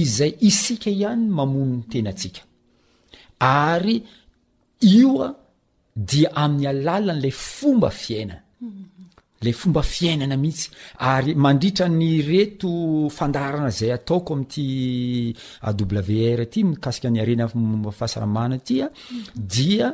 izay 0.00 0.32
isika 0.48 0.88
ihany 0.94 1.22
mamonony 1.38 1.84
tenaatsika 1.92 2.40
ary 3.40 3.96
io 4.96 5.12
a 5.20 5.24
ah, 5.28 5.32
dia 6.08 6.28
amin'ny 6.42 6.66
alalanylay 6.72 7.34
fomba 7.54 7.88
fiaina 8.02 8.36
hmm. 8.60 8.84
la 9.40 9.52
fomba 9.52 9.82
fiainana 9.82 10.36
mihitsy 10.36 10.70
ary 10.98 11.34
mandritra 11.34 11.88
ny 11.88 12.22
reto 12.24 12.70
fandarana 13.10 13.70
zay 13.70 13.92
ataoko 13.92 14.32
amity 14.34 15.34
wr 15.62 16.46
ty 16.50 16.64
mikasika 16.64 17.10
ny 17.10 17.20
arenamomba 17.20 17.90
ny 17.90 17.96
fahasalamana 17.98 18.58
tya 18.58 18.90
dia 19.34 19.92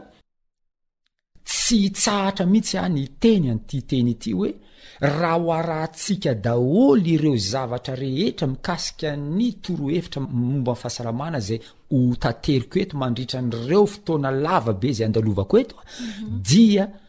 tsy 1.45 1.89
htsahatra 1.89 2.47
mihitsy 2.47 2.79
any 2.79 3.09
teny 3.19 3.51
anty 3.51 3.83
teny 3.83 4.11
ity 4.15 4.33
hoe 4.33 4.55
raha 5.01 5.35
ho 5.39 5.53
arah 5.53 5.89
ntsika 5.91 6.35
daholy 6.35 7.11
ireo 7.15 7.37
zavatra 7.37 7.95
rehetra 7.95 8.47
mikasika 8.47 9.17
ny 9.17 9.53
toro 9.63 9.89
hevitra 9.89 10.23
momba 10.23 10.73
ny 10.73 10.79
fahasalamana 10.83 11.41
zay 11.41 11.59
hotateriko 11.91 12.79
eto 12.79 12.97
mandritran'reo 12.97 13.87
fotoana 13.87 14.31
lava 14.31 14.73
be 14.73 14.93
zay 14.93 15.07
adaovako 15.07 15.59
etodia 15.63 16.85
mhm. 16.87 17.02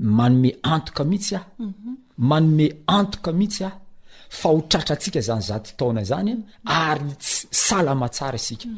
manome 0.00 0.50
antoka 0.62 1.02
mihitsy 1.10 1.34
ah 1.38 1.46
manome 2.30 2.66
antoka 2.96 3.30
mihitsy 3.32 3.64
aho 3.68 3.76
fa 4.38 4.48
hotratratsika 4.54 5.20
zany 5.28 5.44
zatotaona 5.50 6.02
zany 6.10 6.32
a 6.34 6.36
mhm. 6.36 6.44
ary 6.90 7.10
salama 7.66 8.08
tsara 8.14 8.36
isika 8.40 8.66
mhm. 8.66 8.76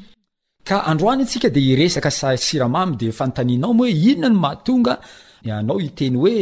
ka 0.68 0.76
androany 0.90 1.20
atsika 1.24 1.48
dea 1.54 1.68
iresaka 1.72 2.10
sa 2.18 2.28
siramamy 2.46 2.96
de 3.00 3.06
fanotanianao 3.18 3.72
moa 3.78 3.86
hoe 3.86 3.94
inona 4.10 4.28
ny 4.32 4.36
mahatonga 4.44 4.94
anao 5.58 5.80
iteny 5.88 6.16
hoe 6.22 6.36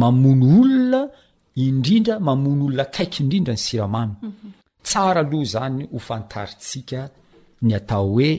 mamono 0.00 0.46
olona 0.60 1.02
indrindra 1.66 2.14
mamono 2.26 2.64
olona 2.66 2.84
kaiky 2.94 3.18
indrindra 3.22 3.52
ny 3.54 3.62
siramamy 3.66 4.14
tsara 4.86 5.20
aloha 5.24 5.44
zany 5.52 5.80
hofantaritsika 5.94 7.00
ny 7.66 7.72
atao 7.78 8.06
hoe 8.14 8.30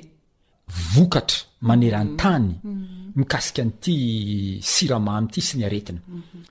vokatra 0.68 1.45
maneran-tany 1.61 2.45
mm. 2.66 2.70
mm-hmm. 2.72 3.11
mikasika 3.16 3.61
an'ity 3.61 3.95
siramamy 4.66 5.28
ity 5.30 5.41
sy 5.47 5.57
ny 5.57 5.63
aretina 5.66 6.01
mm-hmm. 6.01 6.45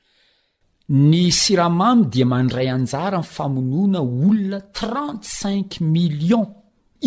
ny 1.11 1.25
siramamy 1.31 2.09
dia 2.13 2.27
mandray 2.27 2.69
anjara 2.77 3.19
nfamonoana 3.23 4.01
olona 4.03 4.61
trente 4.77 5.27
cinq 5.43 5.81
millions 5.81 6.49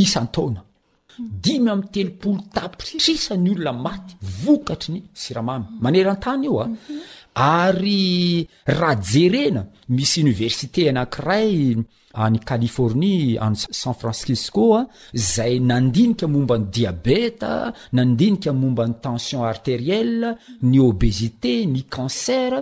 isantana 0.04 0.62
mm-hmm. 0.62 1.28
dimy 1.44 1.70
ami'ny 1.74 1.90
telopolo 1.96 2.44
tapitrisany 2.56 3.52
olona 3.56 3.74
maty 3.86 4.16
vokatry 4.44 4.90
ny 4.94 5.00
siramamy 5.22 5.66
maneran-tany 5.84 6.44
io 6.48 6.54
a 6.64 6.68
ary 7.36 8.50
raha 8.80 8.96
jerena 9.12 9.62
misy 9.96 10.18
oniversité 10.26 10.82
anankiray 10.90 11.54
an'y 12.24 12.40
california 12.40 13.42
any 13.48 13.56
san 13.82 13.94
francisco 13.94 14.64
a 14.76 14.80
ah, 14.82 14.88
zay 15.14 15.56
nandinika 15.70 16.26
momba 16.34 16.56
ny 16.58 16.66
diabeta 16.76 17.52
nandinika 17.98 18.50
momban'ny 18.62 18.96
tension 19.06 19.42
arteriell 19.52 20.16
ny 20.70 20.78
obesité 20.90 21.54
ny 21.74 21.82
canser 21.96 22.54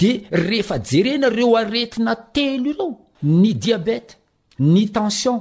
dea 0.00 0.18
rehefa 0.44 0.76
jerena 0.88 1.28
reo 1.36 1.52
aretina 1.62 2.12
telo 2.34 2.68
ireo 2.70 2.88
ny 3.40 3.50
diabeta 3.64 4.14
ny 4.72 4.82
tension 4.96 5.38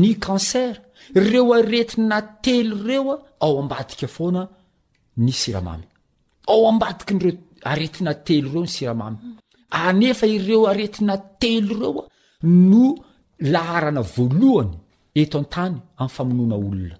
ny 0.00 0.10
kanser 0.26 0.72
reo 1.28 1.46
aretina 1.58 2.16
telo 2.44 2.74
reo 2.88 3.10
a 3.14 3.18
ao 3.44 3.54
ambadika 3.62 4.06
foana 4.16 4.42
ny 5.24 5.32
siramamy 5.40 5.84
ao 6.52 6.62
ambadiki 6.72 7.14
nreo 7.14 7.36
aretina 7.72 8.12
telo 8.26 8.48
reo 8.52 8.60
ny 8.66 8.72
siramamy 8.76 9.18
anefa 9.84 10.26
ireo 10.36 10.62
aretina 10.72 11.14
telo 11.40 11.72
ireoa 11.76 12.04
no 12.42 12.96
laharana 13.40 14.00
voalohany 14.14 14.72
eto 15.20 15.36
antany 15.42 15.76
amin'ny 16.02 16.14
famonona 16.16 16.54
olona 16.66 16.96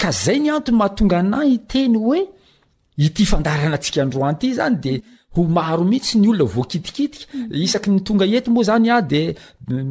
ka 0.00 0.10
zay 0.24 0.38
ny 0.42 0.48
antony 0.50 0.76
mahatonga 0.78 1.16
anay 1.22 1.48
iteny 1.58 1.94
hoe 2.04 2.20
ity 3.06 3.22
fandarana 3.32 3.76
atsika 3.78 4.00
androanyty 4.02 4.48
zany 4.58 4.76
de 4.84 4.92
ho 5.34 5.40
maro 5.56 5.84
mihitsy 5.84 6.14
ny 6.18 6.26
olona 6.32 6.50
voakitikitika 6.54 7.26
isak 7.66 7.84
ny 7.88 7.98
tonga 8.06 8.26
et 8.36 8.46
moa 8.48 8.64
zany 8.68 8.88
a 8.90 8.92
ah, 8.96 9.02
de 9.12 9.20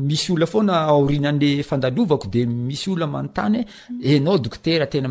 misy 0.08 0.28
olona 0.34 0.46
foana 0.52 0.74
aorinan'le 0.92 1.50
fandalovako 1.70 2.28
de 2.34 2.40
misy 2.68 2.86
olamanonynaoketena 2.92 5.08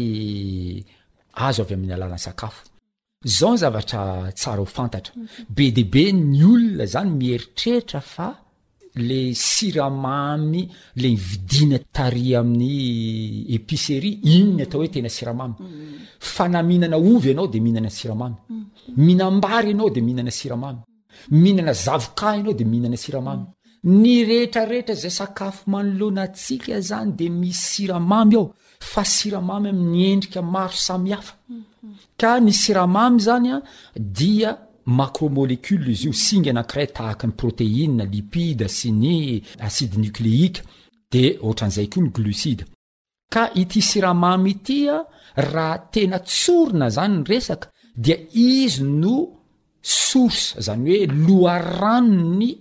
azo 1.45 1.61
avy 1.63 1.73
amin'ny 1.75 1.93
alanan-sakafozaozasa 1.95 4.49
hofbe 4.59 4.99
mhm. 4.99 5.55
debe 5.75 6.03
zanmieritrehifa 6.93 8.27
le 8.95 9.31
siramamy 9.33 10.69
le 10.95 11.07
vidina 11.09 11.77
tari 11.91 12.33
amin'ny 12.33 13.47
epiceri 13.53 14.19
inny 14.39 14.61
atao 14.63 14.79
hoe 14.79 14.89
tena 14.93 15.09
siramamy 15.09 15.53
fa 16.17 16.47
namihinana 16.47 16.95
ovy 16.97 17.29
ianao 17.31 17.47
de 17.51 17.59
mihinana 17.59 17.89
siramamy 17.91 18.35
mihinambary 18.95 19.69
ianao 19.71 19.89
de 19.89 19.99
mihinana 20.01 20.31
siramamy 20.31 20.79
mihinana 21.31 21.73
zavoka 21.73 22.37
ianao 22.37 22.53
de 22.53 22.63
mihinana 22.63 22.95
siramamy 22.95 23.43
ny 23.83 24.23
rehetrarehetra 24.29 24.95
zay 24.95 25.11
sakafo 25.11 25.67
manolona 25.69 26.27
tsika 26.31 26.79
zany 26.81 27.11
de 27.19 27.27
misy 27.29 27.53
siramamy 27.67 28.35
ao 28.39 28.53
fa 28.79 29.03
siramamy 29.03 29.69
ami'ny 29.73 30.03
endrika 30.13 30.41
maro 30.41 30.71
samihafa 30.73 31.35
ka 32.19 32.39
ny 32.39 32.51
siramamy 32.53 33.19
zany 33.19 33.49
a 33.53 33.59
dia 33.99 34.64
makomolecule 34.85 35.91
izy 35.91 36.07
io 36.07 36.13
singa 36.13 36.53
nakiray 36.53 36.87
tahaka 36.93 37.27
ny 37.27 37.33
proteina 37.39 38.05
lipide 38.05 38.67
sy 38.69 38.91
ny 38.93 39.17
aside 39.65 39.97
nucléiqa 40.01 40.61
de 41.11 41.23
ohatran'izay 41.41 41.87
koa 41.89 42.03
ny 42.05 42.11
glucide 42.13 42.63
ka 43.33 43.49
iti 43.61 43.81
siramamy 43.81 44.49
itya 44.53 44.99
raha 45.49 45.77
tena 45.91 46.19
tsorona 46.19 46.89
zany 46.93 47.17
ny 47.19 47.23
resaka 47.33 47.67
dia 47.97 48.17
izy 48.33 48.83
no 48.83 49.17
source 49.81 50.53
zany 50.61 50.85
hoe 50.91 51.05
loha 51.25 51.57
rano 51.77 52.35
ny 52.37 52.51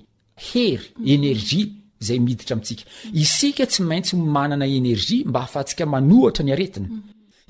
hery 0.52 0.88
energie 1.04 1.66
zay 2.00 2.18
miditra 2.20 2.54
amitsika 2.56 2.84
isika 3.12 3.66
tsy 3.66 3.82
maintsy 3.82 4.16
manana 4.16 4.66
energie 4.66 5.24
mba 5.28 5.40
hahafahatsika 5.40 5.84
manohatra 5.86 6.44
ny 6.44 6.52
aretina 6.52 6.88
mm. 6.88 7.00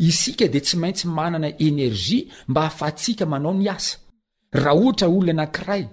isika 0.08 0.48
de 0.48 0.60
tsy 0.60 0.76
maintsy 0.76 1.06
manana 1.06 1.48
energie 1.68 2.26
mba 2.48 2.60
hahafahatsika 2.66 3.26
manao 3.26 3.54
ny 3.54 3.68
asa 3.70 3.98
raha 4.54 4.74
ohatra 4.76 5.08
olo 5.08 5.30
anakiray 5.30 5.84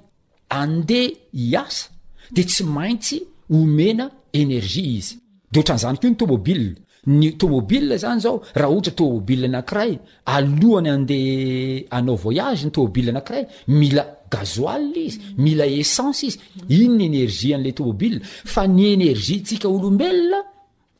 andeha 0.50 1.10
hiasa 1.34 1.90
de 2.36 2.44
tsy 2.44 2.64
maintsy 2.64 3.18
omena 3.50 4.06
énergie 4.34 4.86
izy 4.98 5.18
de 5.52 5.58
ohatranzany 5.60 5.98
ko 5.98 6.08
ny 6.08 6.16
tômôbil 6.20 6.64
ny 7.08 7.32
tomobil 7.40 7.98
zany 7.98 8.22
zao 8.22 8.36
raha 8.56 8.72
ohatratômobil 8.74 9.46
anakiray 9.46 10.00
alohanyande 10.26 11.20
anao 11.92 12.16
voyage 12.16 12.64
nyômobil 12.66 13.10
anakray 13.10 13.44
mila 13.68 14.06
gazoal 14.32 14.92
izy 14.96 15.20
mila 15.38 15.66
essence 15.68 16.24
izy 16.26 16.40
ino 16.70 16.96
ny 16.96 17.06
énergie 17.10 17.56
a'la 17.56 17.74
tômobil 17.74 18.22
fa 18.24 18.68
ny 18.68 18.92
énergie 18.94 19.42
tsika 19.42 19.68
olombelona 19.70 20.44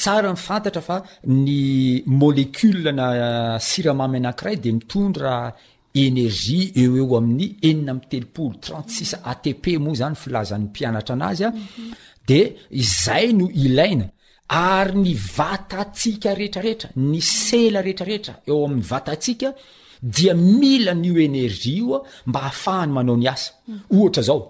tsara 0.00 0.30
nyfantatra 0.32 0.82
fa 0.88 0.96
ny 1.42 2.02
molelna 2.20 3.58
siramamy 3.68 4.16
anakiray 4.20 4.56
de 4.64 4.70
mitondra 4.72 5.28
raa 5.28 5.54
energie 6.06 6.70
eo 6.82 6.96
eo 7.00 7.16
amin'ny 7.18 7.46
enina 7.68 7.90
amtelopolo 7.94 8.56
trent 8.64 8.88
sis 8.96 9.12
mhm. 9.16 9.22
atp 9.30 9.64
moa 9.84 9.98
zanyflazan'ny 10.00 10.66
mpianatraanazyde 10.70 12.38
izay 12.82 13.26
no 13.38 13.46
ilaina 13.64 14.06
ary 14.72 14.92
ny 15.02 15.12
vatatsika 15.36 16.30
retrareetra 16.42 16.88
ny 17.10 17.20
cela 17.42 17.80
retrareetra 17.88 18.34
eo 18.50 18.60
ami'ny 18.66 18.84
vatatsiaka 18.92 19.48
dia 20.02 20.34
mila 20.34 20.94
n'io 20.94 21.18
energie 21.20 21.78
ioa 21.80 22.00
mba 22.28 22.40
hahafahany 22.44 22.92
manao 22.96 23.16
ny 23.16 23.28
asa 23.34 23.50
ohatra 23.96 24.22
zao 24.28 24.40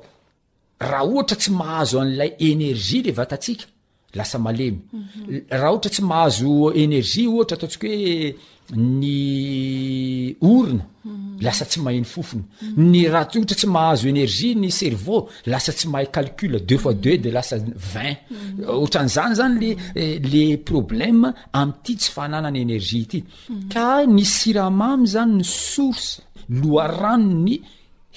raha 0.91 1.05
ohatra 1.11 1.37
tsy 1.41 1.51
mahazo 1.59 1.97
an'lay 2.01 2.31
energiea 2.51 3.03
le 3.07 3.13
vatatsika 3.19 3.65
lasa 4.19 4.37
malemy 4.47 4.81
mhm. 4.85 5.41
raha 5.51 5.69
ohatra 5.75 5.91
tsy 5.93 6.03
mahazo 6.11 6.49
energia 6.85 7.29
ohatra 7.35 7.55
ataontsika 7.57 7.87
hoe 7.89 8.37
ny 8.73 10.33
orna 10.41 10.87
lasa 11.41 11.65
tsy 11.67 11.81
mahiny 11.85 12.05
fofona 12.07 12.45
ny 12.79 13.03
rahotra 13.11 13.55
tsy 13.59 13.67
mahazo 13.69 14.09
energie 14.09 14.55
ny 14.57 14.71
cerveau 14.73 15.29
lasa 15.47 15.73
tsy 15.73 15.89
mahay 15.89 16.07
calcule 16.11 16.61
deux 16.65 16.79
fois 16.79 16.95
deux 16.95 17.19
de 17.19 17.29
lasain 17.31 17.63
nzany 19.05 19.35
zany 19.35 19.77
lele 19.95 20.51
eh, 20.53 20.57
probl 20.57 21.03
atytsy 21.53 22.11
fahnananyneyny 22.11 24.25
siramamy 24.25 25.07
zanyny 25.15 25.45
soaaony 25.45 27.61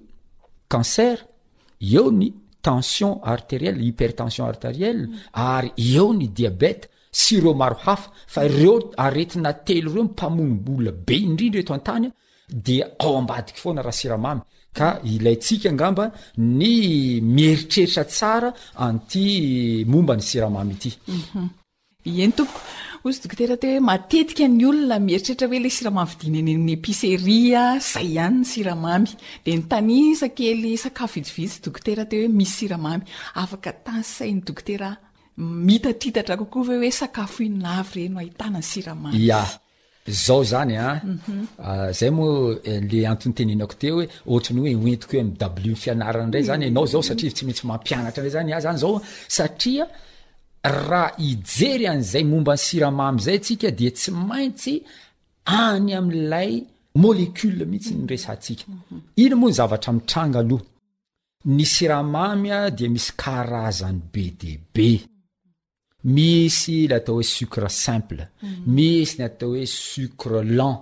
cancer 0.68 1.16
eo 1.80 2.10
ny 2.10 2.32
tension 2.62 3.20
artérielle 3.22 3.82
hypertension 3.84 4.46
artérielle 4.48 5.06
mm. 5.06 5.14
ary 5.32 5.70
eo 5.76 6.12
ny 6.14 6.26
diabet 6.28 6.88
syreo 7.12 7.54
maro 7.54 7.76
hafa 7.84 8.10
fa 8.26 8.48
reo 8.48 8.76
aretina 8.96 9.52
telo 9.52 9.92
reo 9.94 10.02
nmpamonoolna 10.04 10.90
be 11.06 11.14
indrindra 11.18 11.60
eto 11.60 11.74
antany 11.74 12.10
de 12.50 12.82
ao 12.98 13.16
ambadiky 13.18 13.60
foana 13.60 13.82
raha 13.82 13.92
siramamy 13.98 14.40
ka 14.76 14.88
ilantsika 15.04 15.70
angamba 15.70 16.10
ny 16.38 16.74
mieritreritra 17.22 18.04
tsara 18.04 18.50
anty 18.84 19.22
mombany 19.92 20.22
siramamy 20.22 20.74
ityenyooko 22.04 22.42
mhm. 22.56 22.56
osy 23.06 23.20
dokotera 23.22 23.54
teo 23.56 23.70
hoe 23.72 23.80
matetika 23.90 24.46
ny 24.48 24.64
olona 24.66 24.96
mieritrrehitra 24.98 25.46
hoe 25.50 25.60
le 25.62 25.70
siramamy 25.70 26.10
vidina 26.20 26.52
n'ny 26.58 26.72
episeria 26.78 27.62
zay 27.92 28.10
hanyny 28.22 28.44
siramamy 28.52 29.06
de 29.44 29.52
ny 29.56 29.62
tansakely 29.72 30.72
sakafo 30.84 31.16
itsivitsysy 31.20 31.60
dokoter 31.66 31.98
teo 32.10 32.22
hoe 32.24 32.32
misy 32.38 32.54
siramamy 32.60 33.04
afaka 33.42 33.70
tansain'ny 33.88 34.40
dokoter 34.48 34.82
mitatritatra 35.68 36.34
kokoa 36.40 36.62
va 36.68 36.74
oe 36.82 36.90
sakafo 37.00 37.38
innay 37.46 37.84
reny 37.94 38.16
o 38.16 38.18
ahitnany 38.22 38.60
siramamy 38.72 39.22
ya 39.30 39.42
zao 40.08 40.42
zany 40.52 40.74
a 40.76 40.86
ah. 40.88 40.98
mhm. 41.02 41.44
ah, 41.70 41.88
zay 42.00 42.10
moa 42.10 42.32
eh, 42.70 42.80
le 42.90 42.98
antonytenenako 43.12 43.74
teo 43.82 43.94
hoe 44.00 44.06
ohatra'ny 44.30 44.60
hoe 44.74 44.90
entiko 44.94 45.12
hoe 45.16 45.22
am 45.44 45.76
fianrana 45.84 46.26
nray 46.30 46.42
zany 46.50 46.64
anao 46.72 46.84
mm. 46.84 46.92
zao 46.94 47.02
satria 47.08 47.30
tsy 47.30 47.44
mintsy 47.46 47.66
mampiantra 47.70 48.16
dray 48.16 48.30
zany 48.36 48.50
a 48.52 48.56
ah, 48.56 48.62
zany 48.66 48.78
zaos 48.82 49.02
raha 50.68 51.12
ijery 51.28 51.84
an'izay 51.92 52.24
momba 52.32 52.52
ny 52.56 52.62
siramamy 52.66 53.18
zay 53.24 53.36
atsika 53.40 53.68
dia 53.78 53.90
tsy 53.98 54.10
maintsy 54.28 54.74
any 55.62 55.90
amlay 55.98 56.52
molécule 57.04 57.62
mihitsy 57.70 57.92
nyresatsika 57.96 58.64
ino 59.24 59.34
moa 59.40 59.50
ny 59.50 59.54
zavatra 59.58 59.90
mitranga 59.96 60.38
aloha 60.42 60.66
ny 61.56 61.64
siramamy 61.74 62.48
a 62.56 62.58
dia 62.76 62.88
misy 62.94 63.10
karazan'ny 63.22 64.00
be 64.12 64.24
di 64.40 64.52
be 64.74 64.88
misy 66.14 66.76
la 66.90 66.96
atao 67.00 67.14
hoe 67.18 67.26
sucre 67.36 67.68
simple 67.84 68.24
misy 68.76 69.12
ny 69.18 69.22
atao 69.30 69.50
hoe 69.54 69.66
sucre 69.88 70.40
lent 70.58 70.78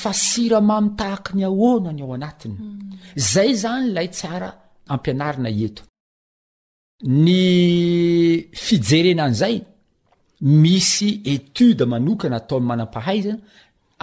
fa 0.00 0.10
siramamy 0.28 0.90
taaky 0.98 1.28
ny 1.36 1.42
ahonany 1.44 2.00
ao 2.02 2.12
anatiny 2.14 2.56
mm. 2.58 2.64
zay 3.32 3.50
zany 3.62 3.86
lay 3.96 4.08
tsara 4.16 4.48
ampianaina 4.94 5.50
eto 5.66 5.82
ny 7.24 7.36
fijerenanzay 8.64 9.56
misy 10.40 11.20
etude 11.32 11.84
manokana 11.84 12.36
ataony 12.40 12.64
manam-pahaiza 12.70 13.34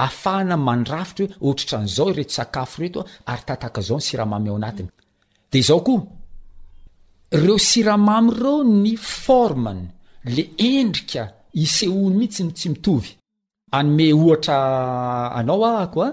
afahana 0.05 0.57
mandrafitra 0.57 1.25
ho 1.41 1.49
otritran'zao 1.49 2.09
reto 2.17 2.33
sakafo 2.37 2.77
retoa 2.81 3.05
ary 3.31 3.41
tataka 3.47 3.81
zao 3.87 3.97
ny 3.99 4.05
siramamy 4.07 4.49
ao 4.49 4.55
anatiny 4.59 4.89
de 5.51 5.59
zao 5.67 5.79
koa 5.87 6.01
reo 7.43 7.57
siramamy 7.69 8.29
reo 8.41 8.63
ny 8.81 8.93
formana 9.23 9.87
le 10.35 10.43
endrika 10.57 11.23
isehony 11.63 12.15
mihitsy 12.19 12.41
tsy 12.57 12.67
mitovy 12.73 13.11
anome 13.77 14.07
ohatra 14.21 14.59
anao 15.39 15.61
ah 15.71 15.87
koa 15.93 16.07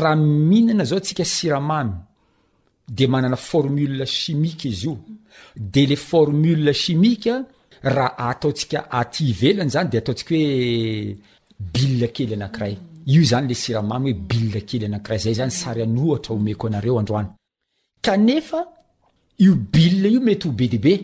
raha 0.00 0.16
mihinana 0.48 0.84
zao 0.88 0.98
antsika 0.98 1.24
siramamy 1.36 1.92
de 2.96 3.04
manana 3.12 3.36
formule 3.50 4.04
chimiqe 4.18 4.68
izy 4.74 4.84
io 4.88 4.94
de 5.72 5.82
le 5.90 5.96
formule 6.10 6.72
chimika 6.82 7.34
raha 7.82 8.18
ataotsika 8.30 8.78
aty 9.00 9.26
velany 9.40 9.70
zany 9.74 9.88
de 9.90 9.98
ataontsika 9.98 10.34
hoe 10.34 11.16
bile 11.74 12.06
kely 12.14 12.32
anakiray 12.36 12.76
io 13.14 13.22
zany 13.30 13.46
le 13.48 13.54
siramamy 13.62 14.12
hoe 14.12 14.20
bile 14.30 14.60
kely 14.68 14.84
anakiray 14.84 15.18
zay 15.24 15.34
zany 15.40 15.50
sary 15.50 15.82
anohatra 15.82 16.34
omeko 16.34 16.66
anareo 16.66 16.98
androany 17.00 17.28
kanefa 18.04 18.60
io 19.44 19.54
bile 19.72 20.08
io 20.14 20.20
mety 20.20 20.48
ho 20.48 20.52
be 20.60 20.66
debe 20.74 20.94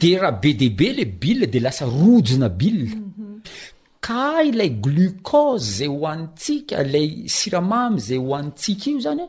de 0.00 0.10
raha 0.20 0.32
be 0.42 0.50
dibe 0.60 0.86
le 0.98 1.04
bile 1.22 1.46
de 1.46 1.58
lasa 1.60 1.84
rojona 2.00 2.48
bil 2.48 2.80
ka 4.06 4.42
ilay 4.48 4.70
glucose 4.84 5.70
zay 5.78 5.88
hoantsika 5.88 6.82
lay 6.92 7.10
siramamy 7.36 7.98
zay 8.08 8.18
hoantsika 8.18 8.86
io 8.90 9.00
zany 9.00 9.24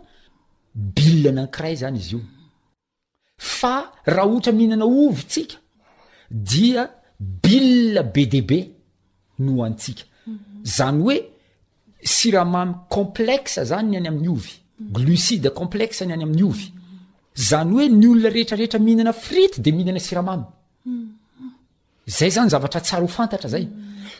bile 0.95 1.29
anakiray 1.29 1.75
zany 1.81 1.97
izy 1.99 2.13
io 2.15 2.19
fa 3.37 3.75
raha 4.11 4.27
ohatra 4.29 4.51
mihinana 4.53 4.85
ovytsika 4.85 5.55
dia 6.31 6.89
bile 7.19 8.01
be 8.13 8.25
dea 8.27 8.41
be 8.41 8.67
no 9.39 9.63
antsika 9.63 10.03
zany 10.63 11.01
hoe 11.03 11.23
siramamy 12.03 12.73
complexa 12.89 13.63
zany 13.65 13.89
ny 13.91 13.97
any 13.97 14.07
amin'ny 14.07 14.27
ovy 14.27 14.59
glucide 14.79 15.49
complexa 15.49 16.05
ny 16.05 16.11
any 16.13 16.23
amin'ny 16.23 16.43
ovy 16.43 16.73
zany 17.35 17.73
oe 17.75 17.89
ny 17.89 18.05
olona 18.07 18.29
rehetra 18.29 18.57
rehetra 18.57 18.79
mihinana 18.79 19.13
frity 19.13 19.61
de 19.61 19.71
mihinana 19.71 19.99
siramamy 19.99 20.43
zay 22.07 22.29
zany 22.31 22.49
zavatra 22.49 22.81
tsara 22.81 23.01
ho 23.03 23.07
fantatra 23.07 23.49
zay 23.49 23.67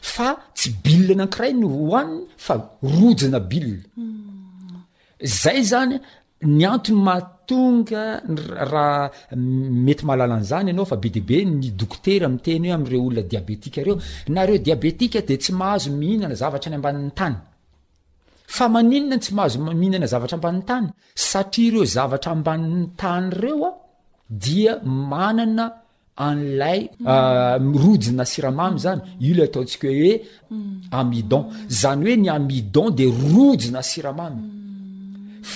fa 0.01 0.37
tsy 0.55 0.69
bilana 0.83 1.27
kiray 1.27 1.53
no 1.53 1.67
ro 1.69 1.95
aniny 1.95 2.21
fa 2.37 2.71
rojina 2.81 3.39
bille 3.39 3.83
zay 5.23 5.63
zany 5.63 5.99
ny 6.45 6.65
antoy 6.67 6.93
mahatonga 6.95 8.21
rahamety 8.71 10.05
malalanyzany 10.05 10.69
anao 10.69 10.85
fa 10.85 10.95
be 10.97 11.09
debe 11.09 11.41
ny 11.45 11.71
doktera 11.73 12.25
amiteny 12.27 12.69
ho 12.69 12.75
areo 12.77 13.01
olona 13.05 13.23
diabetika 13.23 13.81
eo 13.81 13.97
nareodabeka 14.29 15.21
de 15.27 15.35
tsy 15.37 15.51
mahazomhinanazaar 15.53 16.53
y 16.53 16.73
abyyaannna 18.65 19.17
tsy 19.21 19.31
ahazohinana 19.39 20.05
zavatrmby 20.07 20.61
tany 20.67 20.87
satria 21.15 21.71
reo 21.71 21.85
zavatra 21.85 22.31
ambanny 22.33 22.87
tany 22.95 23.29
reoa 23.33 23.71
dia 24.29 24.79
manana 24.85 25.65
anlay 26.17 26.89
mm. 26.99 27.07
ah, 27.07 27.57
rojina 27.57 28.25
siramamy 28.25 28.77
zany 28.77 29.01
i 29.19 29.31
l 29.33 29.41
ataontsika 29.43 29.87
hoe 29.87 30.11
oe 30.13 30.13
mm. 30.51 30.81
amidon 30.91 31.43
zany 31.67 32.05
oe 32.09 32.15
ny 32.17 32.29
amidon 32.29 32.95
de 32.95 33.05
rojina 33.07 33.81
siramamy 33.83 34.41
mm. 34.41 34.66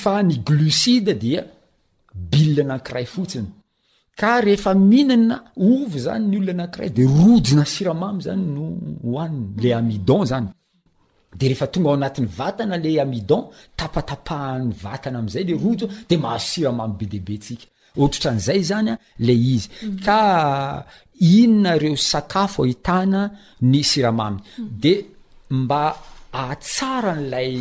fa 0.02 0.16
ny 0.24 0.36
glocide 0.48 1.14
dia 1.24 1.44
bila 2.32 2.62
anankiray 2.66 3.06
fotsiny 3.14 3.50
ka 4.20 4.32
rehefa 4.46 4.72
mihinana 4.92 5.36
ovy 5.70 5.98
zany 6.06 6.24
ny 6.30 6.36
olono 6.40 6.54
anankiray 6.58 6.90
de 6.98 7.04
rojona 7.18 7.66
siramamy 7.74 8.20
zany 8.26 8.44
no 8.56 8.64
hoaniny 9.04 9.46
le 9.64 9.70
amidon 9.80 10.22
zany 10.32 10.48
de 11.38 11.44
rehefa 11.50 11.68
tonga 11.72 11.90
ao 11.90 11.98
anatin'ny 12.00 12.30
vatana 12.40 12.76
le 12.86 12.92
amidon 13.06 13.44
tapatapahany 13.80 14.68
vatana 14.86 15.18
amzay 15.22 15.44
le 15.50 15.54
rojo 15.64 15.86
de 16.10 16.16
mahazo 16.24 16.46
siramamy 16.52 16.94
be 17.00 17.06
diaibetsika 17.14 17.66
otatran'zay 18.04 18.60
zanya 18.72 18.96
le 19.28 19.34
izy 19.54 19.68
ka 20.06 20.18
inonareo 21.36 21.98
sakafo 22.12 22.60
ahitana 22.64 23.22
ny 23.72 23.80
siramamy 23.92 24.38
de 24.84 24.94
mba 25.60 25.84
atsara 26.46 27.14
n'lay 27.22 27.56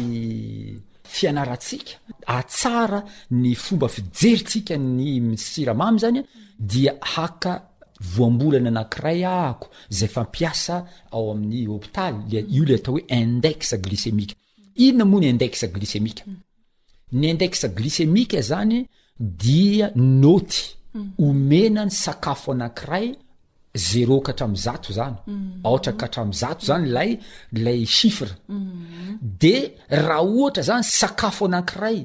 fianaratsika 1.17 1.93
atsara 2.39 3.01
ny 3.43 3.55
fomba 3.65 3.89
fijerytsika 3.95 4.75
ny 4.79 5.19
misiramamy 5.31 5.99
zanya 6.03 6.23
dia 6.73 6.93
haka 7.15 7.53
voambolana 8.15 8.69
anankiray 8.73 9.21
ako 9.49 9.65
zay 9.97 10.11
fampiasa 10.17 10.77
ao 11.15 11.25
amin'ny 11.33 11.61
hôpitaly 11.73 12.17
l 12.31 12.35
io 12.57 12.65
le 12.69 12.75
atao 12.79 12.95
hoe 12.95 13.05
indexa 13.23 13.77
glicemika 13.85 14.35
inona 14.87 15.05
moa 15.11 15.21
ny 15.21 15.29
indexa 15.35 15.67
glicemika 15.75 16.23
ny 17.19 17.25
indexa 17.35 17.67
glicemika 17.79 18.39
zany 18.51 18.79
dia 19.43 19.87
noty 20.23 20.59
omenany 21.29 21.91
sakafo 22.03 22.51
anakiray 22.53 23.09
zta 23.75 24.49
nha 24.49 24.77
zany 26.61 26.87
mhm. 26.97 27.15
alayifredeahhtra 27.57 30.15
mhm. 30.53 30.63
zany 30.63 30.83
sakafo 30.83 31.45
anakiray 31.47 31.99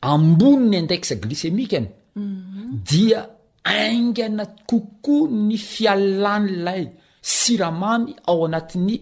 amboni 0.00 0.66
'ny 0.70 0.76
indexa 0.82 1.14
glysemikany 1.16 1.88
mhm. 2.16 2.82
dia 2.88 3.20
aingana 3.64 4.44
kokoa 4.68 5.28
ny 5.48 5.56
fialanylay 5.58 6.84
siramamy 7.20 8.12
ao 8.30 8.40
anatin'ny 8.46 8.96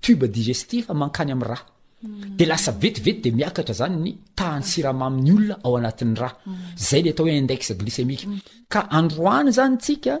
tube 0.00 0.26
digestif 0.36 0.84
mankany 0.90 1.32
am'raha 1.32 1.64
de 2.38 2.44
lasa 2.44 2.72
vetivety 2.82 3.20
de 3.24 3.30
miakatra 3.36 3.74
zany 3.80 3.96
ny 4.04 4.10
tahany 4.38 4.64
siramaminyolona 4.70 5.56
aoanati'ny 5.66 6.14
ra 6.22 6.28
zay 6.86 7.00
le 7.02 7.08
atao 7.10 7.26
hoeindex 7.26 7.62
glemika 7.80 8.26
ka 8.72 8.80
androany 8.98 9.50
zany 9.58 9.76
tsika 9.84 10.16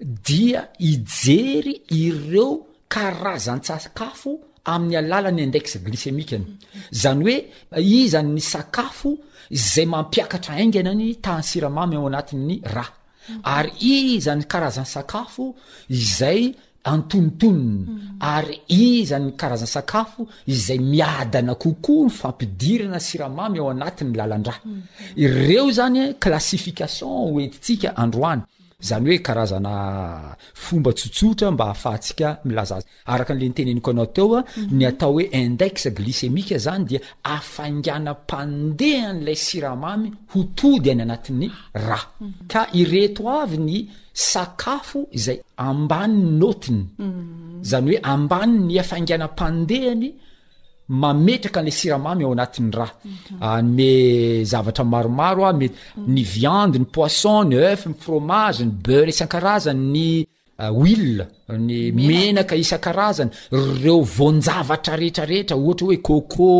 dia 0.00 0.70
ijery 0.78 1.74
ireo 1.90 2.64
karazan'ny 2.88 3.62
sakafo 3.66 4.38
amin'ny 4.64 4.96
alalan'ny 5.00 5.42
indexa 5.42 5.78
glisemikany 5.84 6.44
zany 6.92 7.22
oe 7.28 7.36
i 7.82 8.08
zanyny 8.12 8.40
sakafo 8.40 9.10
izay 9.50 9.86
mampiakatra 9.90 10.54
ainganany 10.62 11.16
tany 11.24 11.42
siramamy 11.50 11.96
ao 11.96 12.06
anatin'ny 12.06 12.60
ra 12.74 12.86
ary 13.54 13.72
i 13.80 14.20
zany 14.26 14.42
karazany 14.52 14.86
sakafo 14.94 15.54
izay 15.90 16.54
antonotonony 16.84 17.84
ary 18.20 18.56
i 18.68 19.04
zany 19.04 19.34
karazany 19.40 19.72
sakafo 19.76 20.22
izay 20.46 20.78
miadana 20.78 21.54
kokoa 21.62 22.04
ny 22.06 22.10
fampidirana 22.20 23.00
siramamy 23.00 23.58
ao 23.58 23.70
anatiny 23.70 24.12
y 24.12 24.16
lalandra 24.18 24.54
ireo 25.16 25.66
zany 25.78 26.02
classification 26.22 27.10
oetitsika 27.34 27.90
androany 28.04 28.42
zany 28.80 29.08
hoe 29.10 29.18
karazana 29.26 29.74
fomba 30.54 30.90
tsotsotra 30.92 31.50
mba 31.50 31.64
ahafahantsika 31.64 32.28
milazazy 32.46 32.86
araka 33.12 33.32
an'le 33.32 33.46
nyteneniko 33.48 33.90
anao 33.90 34.06
teo 34.16 34.34
a 34.38 34.40
mhm. 34.56 34.76
ny 34.78 34.84
atao 34.86 35.12
hoe 35.12 35.22
indexa 35.40 35.90
glycemika 35.90 36.56
zany 36.66 36.84
dia 36.88 37.00
afanganampandehanylay 37.36 39.36
siramamy 39.46 40.08
ho 40.32 40.38
tody 40.58 40.88
any 40.90 41.02
anatin'ny 41.02 41.48
ra 41.88 42.00
mhm. 42.20 42.32
ka 42.50 42.60
ireto 42.80 43.22
avy 43.42 43.58
ny 43.68 43.78
sakafo 44.12 45.00
izay 45.18 45.38
ambani'ny 45.56 46.24
notiny 46.40 46.82
mhm. 46.98 47.64
zany 47.70 47.86
hoe 47.92 48.00
ambani'ny 48.12 48.74
afanganampandehany 48.82 50.08
mametraka 50.88 51.60
anle 51.60 51.70
siramamy 51.78 52.24
ao 52.24 52.32
anatin'ny 52.32 52.70
raa 52.78 52.90
mhm. 53.04 53.42
ah, 53.44 53.60
yme 53.60 53.90
zavatra 54.50 54.84
maromaro 54.84 55.42
a 55.44 55.48
ah, 55.48 55.52
me 55.60 55.66
mhm. 55.96 56.12
ny 56.14 56.22
viande 56.34 56.76
ny 56.78 56.84
poisson 56.96 57.42
ny 57.48 57.56
euf 57.70 57.86
ny 57.86 57.94
fromage 58.04 58.64
ny 58.64 58.70
beurr 58.86 59.08
isan-karazany 59.12 59.82
ny 59.94 60.08
wille 60.80 61.24
ah, 61.48 61.58
ny 61.66 61.78
menaka 62.08 62.54
isan-karazany 62.64 63.30
reo 63.82 63.98
vonjavatra 64.16 64.94
rehetrarehetra 65.00 65.56
ohatra 65.56 65.84
hoe 65.86 65.96
côco 66.06 66.50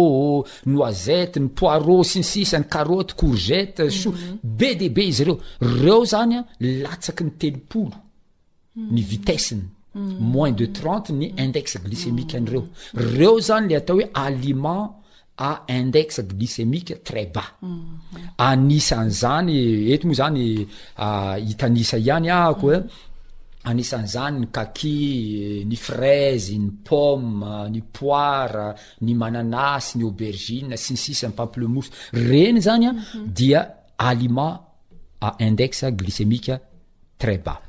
noisette 0.71 1.37
ny 1.41 1.49
poiroau 1.59 2.03
sinsisany 2.13 2.65
carote 2.73 3.13
courgette 3.19 3.85
so 4.01 4.09
mhm. 4.11 4.37
be 4.59 4.71
de 4.81 4.89
be 4.97 5.03
izy 5.11 5.23
reo 5.29 5.37
reo 5.81 6.03
zany 6.13 6.35
a 6.41 6.41
latsaky 6.83 7.23
ny 7.25 7.31
telopolo 7.41 7.97
ny 8.93 9.01
vitesseny 9.11 9.63
moins 9.99 10.53
de 10.53 10.67
trente 10.67 11.11
ny 11.13 11.33
index 11.39 11.79
glycemiqe 11.83 12.37
an'reo 12.39 12.65
reo 12.95 13.35
zany 13.41 13.69
le 13.73 13.77
atao 13.77 13.99
hoe 13.99 14.07
aliment 14.15 14.97
à 15.37 15.65
index 15.69 16.21
glycemiqe 16.23 17.03
très 17.05 17.27
bas 17.27 17.51
mhm. 17.63 18.39
anisanyzany 18.39 19.91
ety 19.93 20.07
moa 20.07 20.15
zany 20.15 20.67
ah, 20.99 21.37
hitanisa 21.39 21.99
ihany 21.99 22.31
ah 22.31 22.55
koa 22.61 22.75
eh. 22.77 22.81
a 23.65 23.71
anisanyzany 23.71 24.41
ny 24.43 24.47
kaki 24.53 25.65
ni 25.69 25.77
fraise 25.77 26.55
ny 26.59 26.71
pome 26.85 27.69
ni 27.73 27.81
poira 27.83 28.75
ni 29.03 29.15
mananasy 29.15 29.99
ny 29.99 30.09
abergine 30.09 30.77
sinsisamy 30.77 31.33
pamplemous 31.35 31.91
reny 32.13 32.61
zanya 32.63 32.93
mhm. 32.95 33.27
dia 33.35 33.63
aliment 33.99 34.59
index 35.41 35.85
glycemiqe 35.95 36.55
très 37.19 37.39
bas 37.39 37.63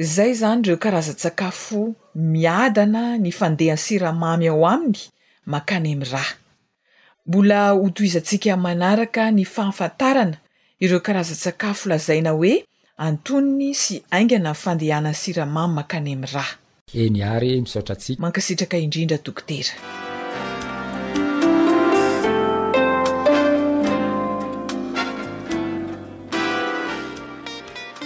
zay 0.00 0.34
zany 0.34 0.60
ireo 0.64 0.76
karazan-tsakafo 0.76 1.94
miadana 2.14 3.18
ny 3.18 3.32
fandehany 3.32 3.78
siramamy 3.78 4.48
ao 4.48 4.64
aminy 4.66 4.98
mankany 5.46 5.86
amin'n 5.92 6.04
raha 6.12 6.34
mbola 7.26 7.70
hotoizaantsika 7.74 8.54
manaraka 8.56 9.30
ny 9.30 9.44
fahafantarana 9.44 10.36
ireo 10.80 11.00
karazan-tsakafo 11.00 11.88
lazaina 11.90 12.30
hoe 12.30 12.64
antoniny 12.96 13.74
sy 13.74 14.02
aingana 14.10 14.50
ny 14.50 14.56
fandehanany 14.62 15.14
siramamy 15.18 15.74
mankany 15.74 16.12
amin'n 16.14 16.30
raha 16.34 16.54
eny 16.94 17.22
ary 17.22 17.60
misotratsika 17.60 18.22
mankasitraka 18.22 18.78
indrindra 18.78 19.18
dokotera 19.24 20.06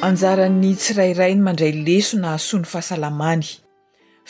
anjaran'ny 0.06 0.70
tsirairai 0.82 1.32
ny 1.38 1.42
mandray 1.46 1.70
leso 1.86 2.16
na 2.22 2.28
asoany 2.38 2.64
fahasalamany 2.70 3.44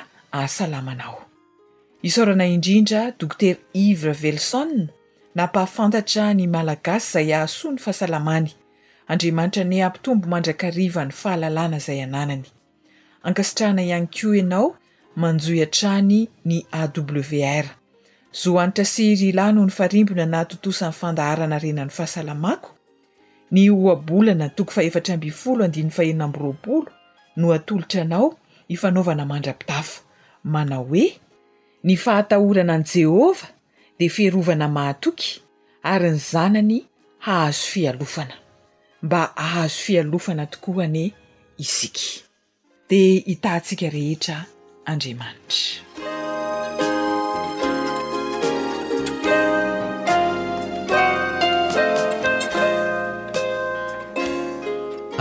an 2.34 2.44
indrindra 2.56 3.02
dkter 3.22 3.56
ivre 3.86 4.16
vellso 4.24 4.62
nampahafantatra 5.40 6.26
ny 6.40 6.44
alagasy 6.62 7.08
zay 7.16 7.30
ahasoany 7.40 7.80
ahasaaaya 7.84 8.20
amaanyhyo 13.52 14.30
nyy 16.50 16.62
awr 16.82 17.68
zohanitra 18.34 18.86
siry 18.86 19.30
ilahynoho 19.30 19.66
ny 19.68 19.72
farimbona 19.72 20.26
naatotosan'ny 20.26 20.92
fandaharana 21.00 21.58
renany 21.62 21.90
fahasalamako 21.98 22.70
ny 23.54 23.70
oabolana 23.70 24.48
toko 24.56 24.72
faefatrambfolofroaolo 24.78 26.82
no 27.40 27.48
atolotra 27.58 28.02
anao 28.02 28.28
ifanaovana 28.74 29.24
mandra-pidafo 29.32 30.02
manao 30.54 30.84
hoe 30.90 31.08
ny 31.84 31.96
fahatahorana 32.04 32.74
ani 32.74 32.84
jehovah 32.94 33.44
de 34.00 34.10
fiarovana 34.10 34.68
mahatoky 34.68 35.30
ary 35.84 36.12
ny 36.12 36.18
zanany 36.18 36.78
hahazo 37.20 37.60
fialofana 37.74 38.34
mba 39.04 39.38
ahazo 39.38 39.74
fialofana 39.86 40.46
tokoany 40.46 41.12
isika 41.58 42.00
di 42.90 43.20
hitantsika 43.20 43.90
rehetra 43.90 44.46
andriamanitra 44.86 46.13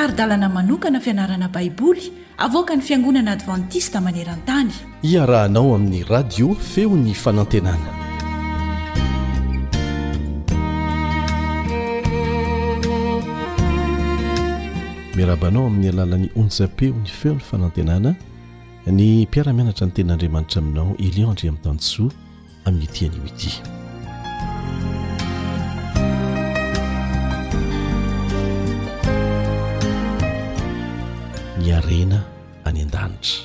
arydalana 0.00 0.48
manokana 0.48 1.00
fianarana 1.00 1.48
baiboly 1.48 2.12
avoka 2.38 2.76
ny 2.76 2.82
fiangonana 2.82 3.30
advantista 3.32 4.00
maneran-tany 4.00 4.70
iarahanao 5.02 5.74
amin'ny 5.74 6.04
radio 6.08 6.54
feony 6.54 7.14
fanantenana 7.14 7.90
miarabanao 15.16 15.66
amin'ny 15.66 15.88
alalan'ny 15.92 16.28
onjapeo 16.40 16.94
ny 16.94 17.10
feon'ny 17.22 17.44
fanantenana 17.50 18.10
ny 18.86 19.02
mpiaramianatra 19.26 19.86
ny 19.86 19.92
tenyandriamanitra 19.92 20.62
aminao 20.62 20.96
eliandre 20.98 21.48
ami'ny 21.48 21.62
tansoa 21.64 22.10
amin'ny 22.64 22.86
tiany 22.86 23.16
mdi 23.16 23.79
yharena 31.68 32.20
any 32.64 32.80
andanitra 32.86 33.40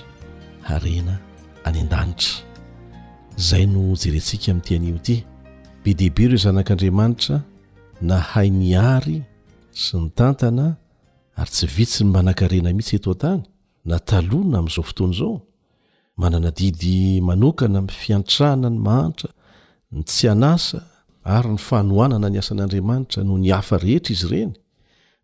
harena 0.63 1.13
any 1.65 1.79
an-danitra 1.81 2.37
zay 3.47 3.65
no 3.65 3.83
jerentsika 4.01 4.47
amin'ntianioty 4.51 5.15
be 5.83 5.91
dehibe 5.99 6.19
ireo 6.25 6.39
zanak'andriamanitra 6.45 7.35
na 8.09 8.17
hay 8.29 8.47
nyary 8.49 9.17
sy 9.81 9.95
ny 9.99 10.07
tantana 10.17 10.67
ary 11.39 11.51
tsy 11.53 11.67
vitsy 11.75 12.01
ny 12.03 12.09
manan-karena 12.15 12.69
mihitsy 12.77 12.95
eto 12.99 13.11
antany 13.15 13.41
na 13.89 13.97
talona 14.09 14.57
amin'izao 14.59 14.83
fotoana 14.89 15.13
izao 15.17 15.33
manana 16.21 16.49
didy 16.59 16.97
manokana 17.27 17.79
mifiantrahana 17.87 18.67
ny 18.75 18.79
mahantra 18.87 19.29
ny 19.95 20.01
tsy 20.09 20.25
anasa 20.33 20.79
ary 21.35 21.49
ny 21.55 21.59
fanohanana 21.67 22.27
ny 22.31 22.37
asan'andriamanitra 22.41 23.19
noho 23.27 23.37
ny 23.43 23.49
hafa 23.55 23.75
rehetra 23.83 24.11
izy 24.15 24.27
ireny 24.29 24.53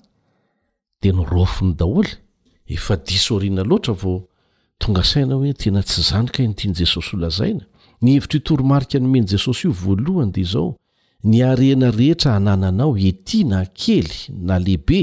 nyrfny 1.13 1.75
dahol 1.77 2.07
efa 2.67 2.97
disorina 2.97 3.63
loatravao 3.65 4.21
tonga 4.79 5.03
saina 5.05 5.35
hoe 5.35 5.53
tena 5.63 5.81
tsy 5.89 6.01
zanykantianyjesosy 6.11 7.13
olazaina 7.17 7.65
ny 8.03 8.11
hevitry 8.15 8.39
itoromarika 8.41 8.99
nomeny 8.99 9.27
jesosy 9.31 9.67
io 9.69 9.73
valohany 9.83 10.33
di 10.33 10.45
zao 10.53 10.69
ny 11.29 11.43
arena 11.43 11.91
rehetra 11.91 12.33
hanananao 12.37 12.97
ety 12.97 13.45
na 13.45 13.65
kely 13.81 14.17
na 14.47 14.59
lehibe 14.59 15.03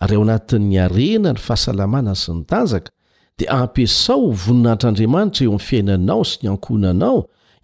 ary 0.00 0.16
ao 0.16 0.22
anatin'ny 0.22 0.78
arena 0.86 1.32
ny 1.32 1.38
fahasalamana 1.46 2.14
sy 2.14 2.32
nytanjaka 2.38 2.90
di 3.38 3.44
ampisao 3.60 4.20
o 4.28 4.32
voninaitr'aandriamanitra 4.44 5.44
eo 5.44 5.52
amiy 5.54 5.66
fiainanao 5.68 6.24
sy 6.30 6.36
ny 6.42 6.48
ankonanao 6.52 7.18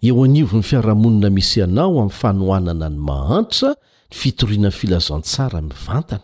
eo 0.07 0.23
anivon'ny 0.23 0.63
fiaramonina 0.69 1.29
misy 1.37 1.61
anao 1.67 1.91
ami'ny 1.99 2.11
fanohanana 2.21 2.87
ny 2.89 2.99
mahantra 3.09 3.69
ny 3.73 3.77
fitorianany 4.19 4.75
filazantsara 4.79 5.61
mivantana 5.61 6.23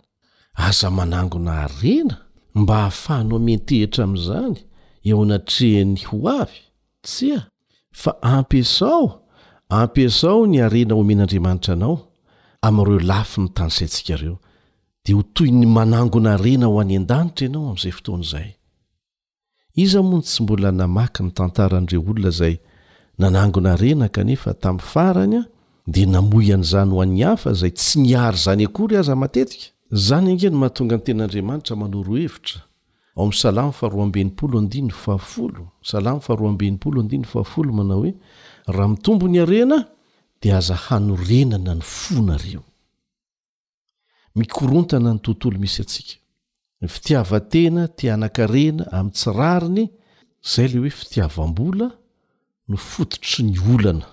aza 0.56 0.90
manangona 0.90 1.52
arena 1.64 2.16
mba 2.60 2.74
hahafahno 2.76 3.34
amentehitra 3.40 4.02
amin'izany 4.04 4.54
eo 5.08 5.20
natrehany 5.30 5.94
ho 6.08 6.16
avy 6.36 6.58
tsy 7.06 7.28
a 7.36 7.40
fa 8.00 8.12
ampisao 8.34 9.04
ampsao 9.80 10.40
ny 10.50 10.58
harena 10.64 10.94
o 10.94 11.02
men'andriamanitra 11.08 11.72
anao 11.76 11.96
amn'reo 12.66 12.98
lafi 13.10 13.38
ny 13.42 13.48
tanysayntsikareo 13.56 14.34
dia 15.04 15.14
ho 15.16 15.22
toy 15.34 15.50
ny 15.58 15.66
manangona 15.76 16.30
arena 16.36 16.66
ho 16.70 16.80
any 16.82 16.96
an-danitra 17.00 17.44
ianao 17.46 17.66
ami'izay 17.68 17.92
fotoanaizay 17.96 18.48
iza 19.82 20.02
moany 20.02 20.24
sy 20.32 20.42
mbola 20.42 20.68
namaky 20.80 21.20
ny 21.22 21.30
tantaran'ireo 21.36 22.00
olona 22.10 22.30
zay 22.38 22.54
nanangona 23.20 23.70
rena 23.82 24.06
kanefa 24.08 24.50
tamin'ny 24.62 24.86
faranya 24.92 25.40
dia 25.92 26.06
namoi 26.08 26.48
an'izany 26.56 26.90
ho 26.94 27.02
anyhafa 27.04 27.48
izay 27.54 27.70
tsy 27.76 27.94
niary 28.04 28.38
zany 28.44 28.64
akory 28.66 28.96
aza 28.96 29.14
matetika 29.22 29.75
zany 29.92 30.30
angeno 30.32 30.56
mahatonga 30.58 30.94
any 30.94 31.02
ten'andriamanitra 31.04 31.76
mano 31.76 32.02
roa 32.02 32.18
hevitra 32.18 32.60
ao 33.16 33.22
amin'ny 33.22 33.38
salamo 33.38 33.72
faroaambenypolo 33.72 34.58
andinny 34.58 34.90
fahafolo 34.90 35.68
salam 35.82 36.20
faroaambenympolo 36.20 37.00
andiny 37.00 37.24
fahafolo 37.24 37.72
manao 37.72 38.00
hoe 38.00 38.14
raha 38.66 38.88
mitombo 38.88 39.28
ny 39.28 39.38
arena 39.40 39.88
de 40.42 40.52
aza 40.52 40.74
hano 40.74 41.16
renana 41.16 41.74
ny 41.74 41.80
fonareo 41.82 42.62
mikorontana 44.34 45.12
ny 45.14 45.18
tontolo 45.20 45.58
misy 45.58 45.82
atsika 45.82 46.16
ny 46.80 46.88
fitiavatena 46.88 47.88
teanankarena 47.88 48.90
am' 48.92 49.10
tsirariny 49.10 49.88
zay 50.42 50.68
ley 50.68 50.78
hoe 50.80 50.90
fitiavam-bola 50.90 51.88
no 52.68 52.76
fototry 52.76 53.44
ny 53.44 53.58
olana 53.74 54.06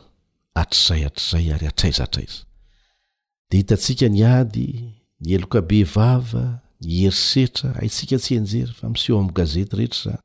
atr'zay 0.56 1.04
atr'zay 1.10 1.52
ary 1.54 1.68
atraizaatraiza 1.68 2.44
de 3.50 3.58
hitatsika 3.58 4.08
ny 4.10 4.22
ady 4.26 4.93
yelokabe 5.26 5.84
vava 5.84 6.60
ny 6.84 7.04
erisetra 7.08 7.72
aitsika 7.80 8.18
tsy 8.20 8.36
enjery 8.42 8.72
fa 8.76 8.90
miseo 8.92 9.16
amgazety 9.22 9.76
reta 9.80 10.12
any 10.14 10.22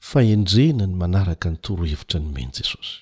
faendrena 0.10 0.84
ny 0.90 0.96
manaraka 1.02 1.48
nytoro 1.54 1.84
hevitra 1.90 2.18
ny 2.24 2.28
meny 2.36 2.52
jesosy 2.58 2.94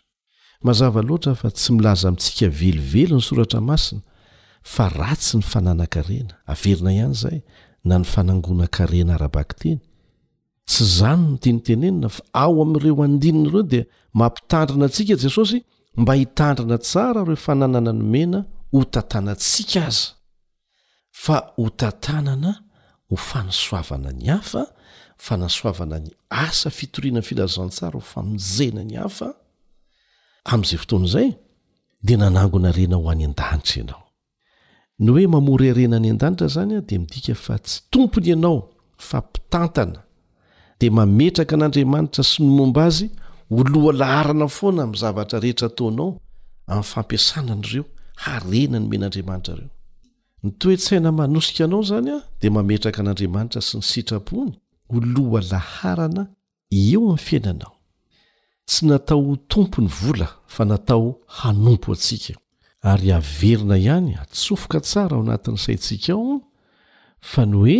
mazava 0.67 0.99
loatra 1.07 1.33
fa 1.41 1.47
tsy 1.57 1.69
milaza 1.75 2.07
mitsika 2.13 2.45
velivelo 2.59 3.15
ny 3.19 3.23
soratra 3.29 3.59
masina 3.69 4.03
fa 4.63 4.87
ratsy 4.89 5.37
ny 5.39 5.43
fananaka 5.45 6.01
rena 6.05 6.33
averina 6.45 6.93
ihany 6.93 7.13
zay 7.15 7.39
na 7.83 7.97
ny 7.99 8.05
fanangonaka 8.05 8.85
rena 8.85 9.15
arabakteny 9.17 9.79
tsy 10.69 10.83
zany 10.97 11.21
notenitenenina 11.33 12.09
fa 12.09 12.23
ao 12.43 12.55
amn'ireo 12.63 13.03
andinina 13.07 13.49
ireo 13.49 13.63
dia 13.71 13.85
mampitandrina 14.13 14.85
antsika 14.87 15.15
jesosy 15.17 15.61
mba 15.97 16.13
hitandrina 16.13 16.77
tsara 16.77 17.23
roe 17.27 17.35
fananana 17.35 17.93
nomena 17.93 18.39
ho 18.71 18.79
tantanatsika 18.95 19.81
aza 19.89 20.07
fa 21.23 21.35
ho 21.57 21.69
tantanana 21.81 22.51
ho 23.09 23.15
fanasoavana 23.17 24.11
ny 24.19 24.27
hafa 24.31 24.61
fanasoavana 25.17 25.97
ny 26.05 26.09
asa 26.29 26.69
fitorianany 26.69 27.25
filazantsara 27.29 27.95
ho 27.99 28.03
famozena 28.13 28.81
ny 28.89 28.95
hafa 29.01 29.27
amn'izay 30.51 30.77
fotoana 30.85 31.05
izay 31.09 31.29
dia 32.05 32.17
nanangona 32.23 32.69
rena 32.77 32.95
ho 33.01 33.09
any 33.11 33.25
an-danitra 33.25 33.77
ianao 33.81 34.00
ny 35.01 35.09
hoe 35.11 35.27
mamory 35.27 35.69
rena 35.77 35.95
any 35.97 36.09
an-danitra 36.11 36.47
zany 36.55 36.73
a 36.77 36.81
dia 36.87 36.99
midika 37.03 37.33
fa 37.45 37.55
tsy 37.65 37.75
tompony 37.93 38.27
ianao 38.31 38.57
fa 39.07 39.17
mpitantana 39.25 39.99
dia 40.79 40.91
mametraka 40.97 41.53
an'andriamanitra 41.57 42.23
sy 42.29 42.37
ny 42.43 42.49
momba 42.57 42.81
azy 42.89 43.07
oloha 43.57 43.91
laharana 44.01 44.47
foana 44.57 44.83
mi' 44.89 44.97
zavatra 45.03 45.37
rehetra 45.43 45.67
taonao 45.77 46.09
amin'ny 46.71 46.85
fampiasanany 46.93 47.63
ireo 47.69 47.85
harena 48.25 48.77
ny 48.81 48.87
men'andriamanitra 48.91 49.53
reo 49.59 49.71
ny 50.43 50.49
toesaina 50.61 51.09
manosika 51.19 51.61
anao 51.67 51.81
zany 51.89 52.09
a 52.17 52.19
dia 52.39 52.51
mametraka 52.57 52.99
an'andriamanitra 53.03 53.59
sy 53.67 53.73
ny 53.79 53.83
sitrapony 53.91 54.53
oloha 54.95 55.41
laharana 55.53 56.23
eo 56.81 57.01
amin'ny 57.01 57.25
fiainanao 57.27 57.73
tsy 58.69 58.81
natao 58.89 59.31
tompony 59.51 59.89
vola 60.01 60.29
fa 60.53 60.63
natao 60.71 61.05
hanompo 61.41 61.89
atsika 61.95 62.35
ary 62.83 63.11
averina 63.11 63.77
ihany 63.83 64.11
atsofoka 64.23 64.79
tsara 64.87 65.15
ao 65.15 65.21
anatin'ny 65.25 65.57
saitsika 65.65 66.13
aho 66.15 66.27
fa 67.31 67.41
ny 67.49 67.55
hoe 67.59 67.79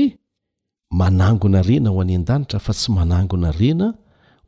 manangona 0.99 1.59
rena 1.69 1.89
ho 1.93 1.99
any 2.03 2.15
an-danitra 2.19 2.59
fa 2.65 2.73
tsy 2.77 2.89
manangona 2.99 3.49
rena 3.59 3.87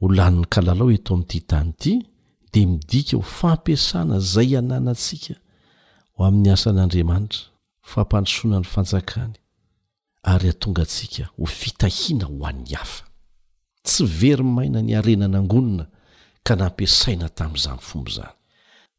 holaniny 0.01 0.45
ka 0.53 0.59
lalao 0.67 0.89
eto 0.95 1.11
amin'nity 1.13 1.39
tanyty 1.51 1.93
de 2.51 2.59
midika 2.71 3.13
ho 3.19 3.23
fampiasana 3.39 4.15
zay 4.33 4.49
ananantsika 4.59 5.35
ho 6.13 6.21
amin'ny 6.27 6.49
asan'andriamanitra 6.55 7.41
fampanosoana 7.91 8.57
ny 8.61 8.67
fanjakany 8.73 9.33
ary 10.31 10.47
atonga 10.53 10.83
antsika 10.85 11.23
ho 11.37 11.45
fitahiana 11.59 12.25
ho 12.29 12.35
an'ny 12.49 12.69
hafa 12.79 13.03
tsy 13.85 14.03
very 14.19 14.43
ny 14.45 14.51
maina 14.57 14.79
ny 14.85 14.91
arena 14.99 15.25
n 15.27 15.35
angonona 15.39 15.85
ka 16.45 16.53
nampiasaina 16.59 17.27
tamin'izany 17.37 17.81
fombaizany 17.89 18.33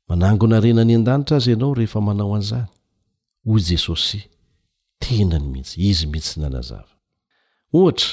manangona 0.09 0.57
rena 0.65 0.85
ny 0.85 0.95
an-danitra 0.99 1.37
azy 1.39 1.51
ianao 1.53 1.75
rehefa 1.75 2.01
manao 2.07 2.35
an'izany 2.37 2.69
hoy 3.47 3.61
jesosy 3.69 4.21
tena 5.03 5.37
ny 5.39 5.47
mihitsy 5.53 5.77
izy 5.91 6.07
mihintsy 6.07 6.35
y 6.39 6.43
nanazava 6.43 6.93
ohatra 7.77 8.11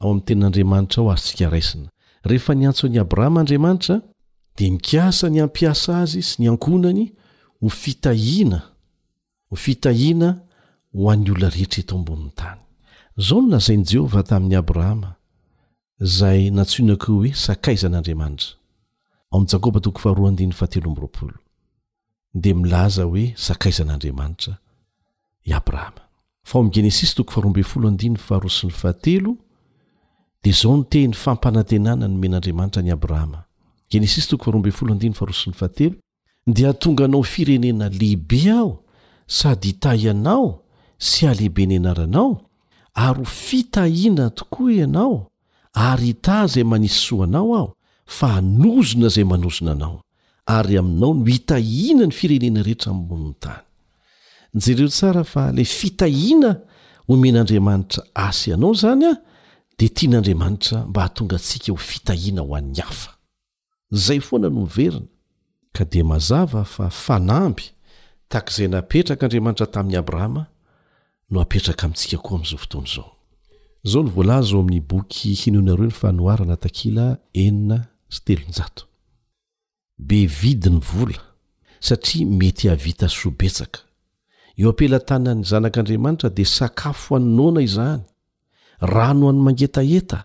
ao 0.00 0.08
amin'ny 0.10 0.24
tenin'andriamanitra 0.26 0.98
aho 1.02 1.10
azontsika 1.12 1.46
raisina 1.54 1.88
rehefa 2.28 2.52
niantso 2.58 2.82
an'ni 2.86 2.98
abrahama 3.04 3.38
andriamanitra 3.40 3.96
di 4.56 4.64
mikasa 4.74 5.26
ny 5.34 5.38
ampiasa 5.46 5.90
azy 6.02 6.20
sy 6.28 6.36
ny 6.42 6.46
ankonany 6.52 7.02
ho 7.60 7.66
fitahina 7.82 8.60
ho 9.50 9.54
fitahiana 9.64 10.30
ho 10.94 11.02
an'ny 11.12 11.28
olona 11.30 11.48
rehetreto 11.54 11.92
ambonin'ny 11.98 12.34
tany 12.40 12.60
zao 13.26 13.40
minazain'i 13.44 13.84
jehova 13.90 14.20
tamin'ny 14.28 14.56
abrahama 14.62 15.10
zay 16.16 16.40
nantsoinakoo 16.56 17.14
hoe 17.18 17.30
sakaizan'andriamanitra 17.44 18.50
o'akbatk 19.34 19.98
ahryte 20.06 21.32
de 22.44 22.50
milaza 22.60 23.02
hoe 23.10 23.24
zakaizan'andriamanitra 23.46 24.54
iarahama 25.52 26.02
genesis 26.76 27.10
di 30.44 30.52
zao 30.60 30.74
nteny 30.82 31.12
fampanantenana 31.24 32.06
no 32.10 32.16
men'andriamanitra 32.22 32.80
ny 32.82 32.90
abrahama 32.94 33.40
dia 36.54 36.68
atonga 36.74 37.04
anao 37.04 37.22
firenena 37.32 37.86
lehibe 38.00 38.42
aho 38.58 38.72
sady 39.38 39.68
hita 39.68 39.90
ianao 40.06 40.48
sy 41.08 41.22
alehibe 41.30 41.62
ny 41.68 41.76
anaranao 41.80 42.30
ary 43.06 43.22
h 43.22 43.22
o 43.22 43.24
fitahiana 43.46 44.26
tokoa 44.38 44.72
ianao 44.82 45.14
ary 45.74 46.04
hita 46.10 46.36
zay 46.52 46.64
manisy 46.72 46.98
soanao 47.06 47.54
aho 47.58 47.68
fa 48.06 48.26
anozona 48.36 49.08
zay 49.08 49.24
manozona 49.24 49.72
anao 49.72 50.02
ary 50.46 50.76
aminao 50.78 51.14
no 51.14 51.24
hitahina 51.24 52.04
ny 52.06 52.10
firenena 52.12 52.62
rehetra 52.62 52.92
moni'ny 52.92 53.34
tany 53.40 53.62
jereo 54.54 54.88
tsara 54.88 55.24
fa 55.24 55.50
la 55.52 55.64
fitahina 55.64 56.58
homen'andriamanitra 57.08 58.02
asi 58.14 58.52
anao 58.52 58.74
zany 58.74 59.04
a 59.06 59.12
de 59.78 59.88
tian'andriamanitra 59.88 60.86
mba 60.86 61.00
hahatonga 61.02 61.36
antsika 61.36 61.72
ho 61.72 61.76
fitahiana 61.76 62.42
ho 62.42 62.54
an'ny 62.56 62.80
hafa 62.80 63.10
zay 63.90 64.20
foana 64.20 64.48
nomverina 64.48 65.06
ka 65.72 65.84
di 65.84 66.02
mazava 66.02 66.64
fa 66.64 66.90
fanamby 66.90 67.64
takizay 68.28 68.68
napetraka 68.68 69.24
andriamanitra 69.26 69.66
tamin'ny 69.66 69.98
abrahama 69.98 70.46
no 71.30 71.40
apetraka 71.40 71.84
amintsika 71.86 72.18
koa 72.22 72.36
am'izao 72.38 72.58
fotoanzao 72.60 73.10
zaono 73.84 74.10
volazao 74.10 74.60
amin'ny 74.60 74.80
boky 74.80 75.34
hinonareo 75.34 75.86
ny 75.88 75.90
fanoarana 75.92 76.56
takila 76.56 77.16
enna 77.32 77.80
be 79.98 80.26
vidy 80.26 80.70
ny 80.70 80.78
vola 80.80 81.18
satria 81.80 82.26
mety 82.26 82.68
havita 82.68 83.08
so 83.08 83.30
betsaka 83.30 83.80
eo 84.56 84.70
ampela 84.70 84.98
tana 85.00 85.34
ny 85.34 85.42
zanak'andriamanitra 85.44 86.30
dia 86.30 86.44
sakafo 86.46 87.14
oany 87.14 87.26
nona 87.36 87.60
izahany 87.62 88.04
rano 88.80 89.26
o 89.26 89.30
any 89.30 89.38
mangetaheta 89.42 90.24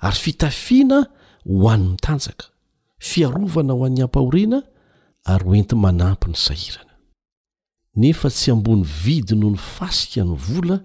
ary 0.00 0.16
fitafiana 0.22 0.98
ho 1.46 1.68
an 1.70 1.80
nytanjaka 1.94 2.46
fiarovana 3.08 3.72
ho 3.74 3.84
an'ny 3.86 4.00
hampahorina 4.02 4.58
ary 5.24 5.44
oenty 5.50 5.74
manampy 5.74 6.26
ny 6.30 6.36
sahirana 6.36 6.94
nefa 7.96 8.28
tsy 8.30 8.50
ambony 8.50 8.82
vidy 9.04 9.34
noho 9.36 9.50
ny 9.54 9.58
fasika 9.58 10.22
ny 10.24 10.36
vola 10.36 10.76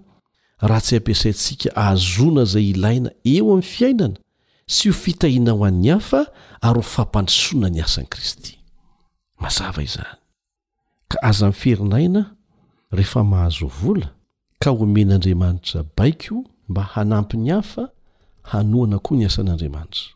raha 0.58 0.80
tsy 0.84 0.94
ampiasaintsika 0.96 1.68
ahazona 1.82 2.44
zay 2.44 2.66
ilaina 2.74 3.10
eo 3.24 3.46
amin'ny 3.52 3.68
fiainana 3.72 4.21
tsy 4.72 4.88
ho 4.88 4.94
fitahina 4.96 5.52
ho 5.52 5.64
an'ny 5.66 5.90
hafa 5.94 6.20
ary 6.66 6.80
ho 6.80 6.86
fampandisoana 6.94 7.68
ny 7.74 7.80
asan'i 7.86 8.08
kristy 8.12 8.52
mazava 9.42 9.82
izany 9.88 10.14
ka 11.12 11.16
aza 11.30 11.46
niy 11.52 11.58
fierinaina 11.62 12.22
rehefa 12.96 13.20
mahazo 13.32 13.66
vola 13.80 14.08
ka 14.62 14.70
homen'andriamanitra 14.78 15.80
baiko 15.98 16.36
mba 16.68 16.82
hanampi 16.94 17.36
ny 17.44 17.50
hafa 17.56 17.82
hanoana 18.52 18.98
koa 19.04 19.16
ny 19.18 19.24
asan'andriamanitra 19.30 20.06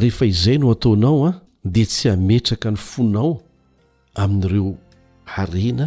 rehefa 0.00 0.24
izay 0.32 0.58
no 0.60 0.66
hataonao 0.74 1.18
a 1.24 1.28
ah, 1.30 1.34
dia 1.74 1.86
tsy 1.90 2.06
hametraka 2.12 2.68
ny 2.74 2.78
fonao 2.90 3.32
amin'ireo 4.22 4.72
harena 5.34 5.86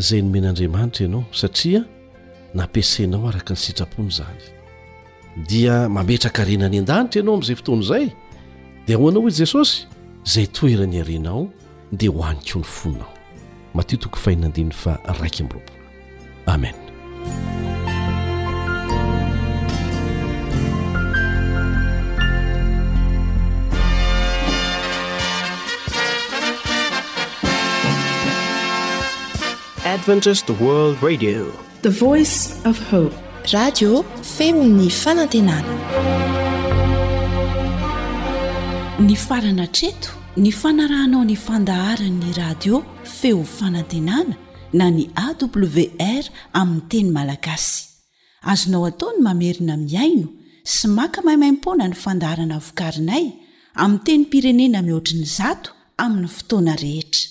izay 0.00 0.20
nomen'andriamanitra 0.24 1.00
ianao 1.06 1.24
satria 1.40 1.80
nampiaseinao 2.54 3.22
araka 3.30 3.52
ny 3.54 3.60
sitrapony 3.64 4.10
izany 4.14 4.57
dia 5.46 5.86
mametraka 5.88 6.42
arenany 6.42 6.78
an-danitra 6.82 7.20
ianao 7.20 7.34
am'izay 7.38 7.56
fotoany 7.60 7.82
izay 7.86 8.04
dia 8.86 8.96
hoanao 8.98 9.28
i 9.28 9.30
jesosy 9.30 9.86
zay 10.24 10.46
toerany 10.56 10.98
arenao 11.02 11.46
dea 11.92 12.10
hoaninkony 12.10 12.64
foninao 12.64 13.14
matiotokofaii 13.74 14.70
fa 14.74 14.98
raikamrpo 15.20 15.72
amenievice 16.46 16.88
radio 33.54 34.02
femi 34.22 34.66
ny 34.68 34.88
fanantenana 34.90 35.74
ny 39.00 39.14
farana 39.16 39.66
treto 39.72 40.10
ny 40.36 40.50
fanarahanao 40.52 41.24
nyfandaharanny 41.24 42.32
radio 42.36 42.82
feo 43.04 43.44
fanantenana 43.44 44.34
na 44.72 44.90
ny 44.90 45.06
awr 45.24 46.24
aminy 46.52 46.82
teny 46.88 47.10
malagasy 47.12 47.84
azonao 48.52 48.84
ataony 48.90 49.18
mamerina 49.26 49.76
miaino 49.76 50.28
sy 50.74 50.88
maka 50.88 51.22
maiymaimpona 51.26 51.88
ny 51.88 51.94
fandaharana 51.96 52.58
vokarinay 52.66 53.24
ami 53.74 53.98
teny 54.04 54.24
pirenena 54.26 54.82
mihoatriny 54.82 55.24
zato 55.24 55.72
aminy 55.96 56.28
fotoana 56.28 56.76
rehetra 56.76 57.24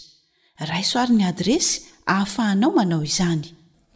raisoariny 0.66 1.24
adresy 1.26 1.82
hahafahanao 2.06 2.72
manao 2.72 3.04
izany 3.04 3.54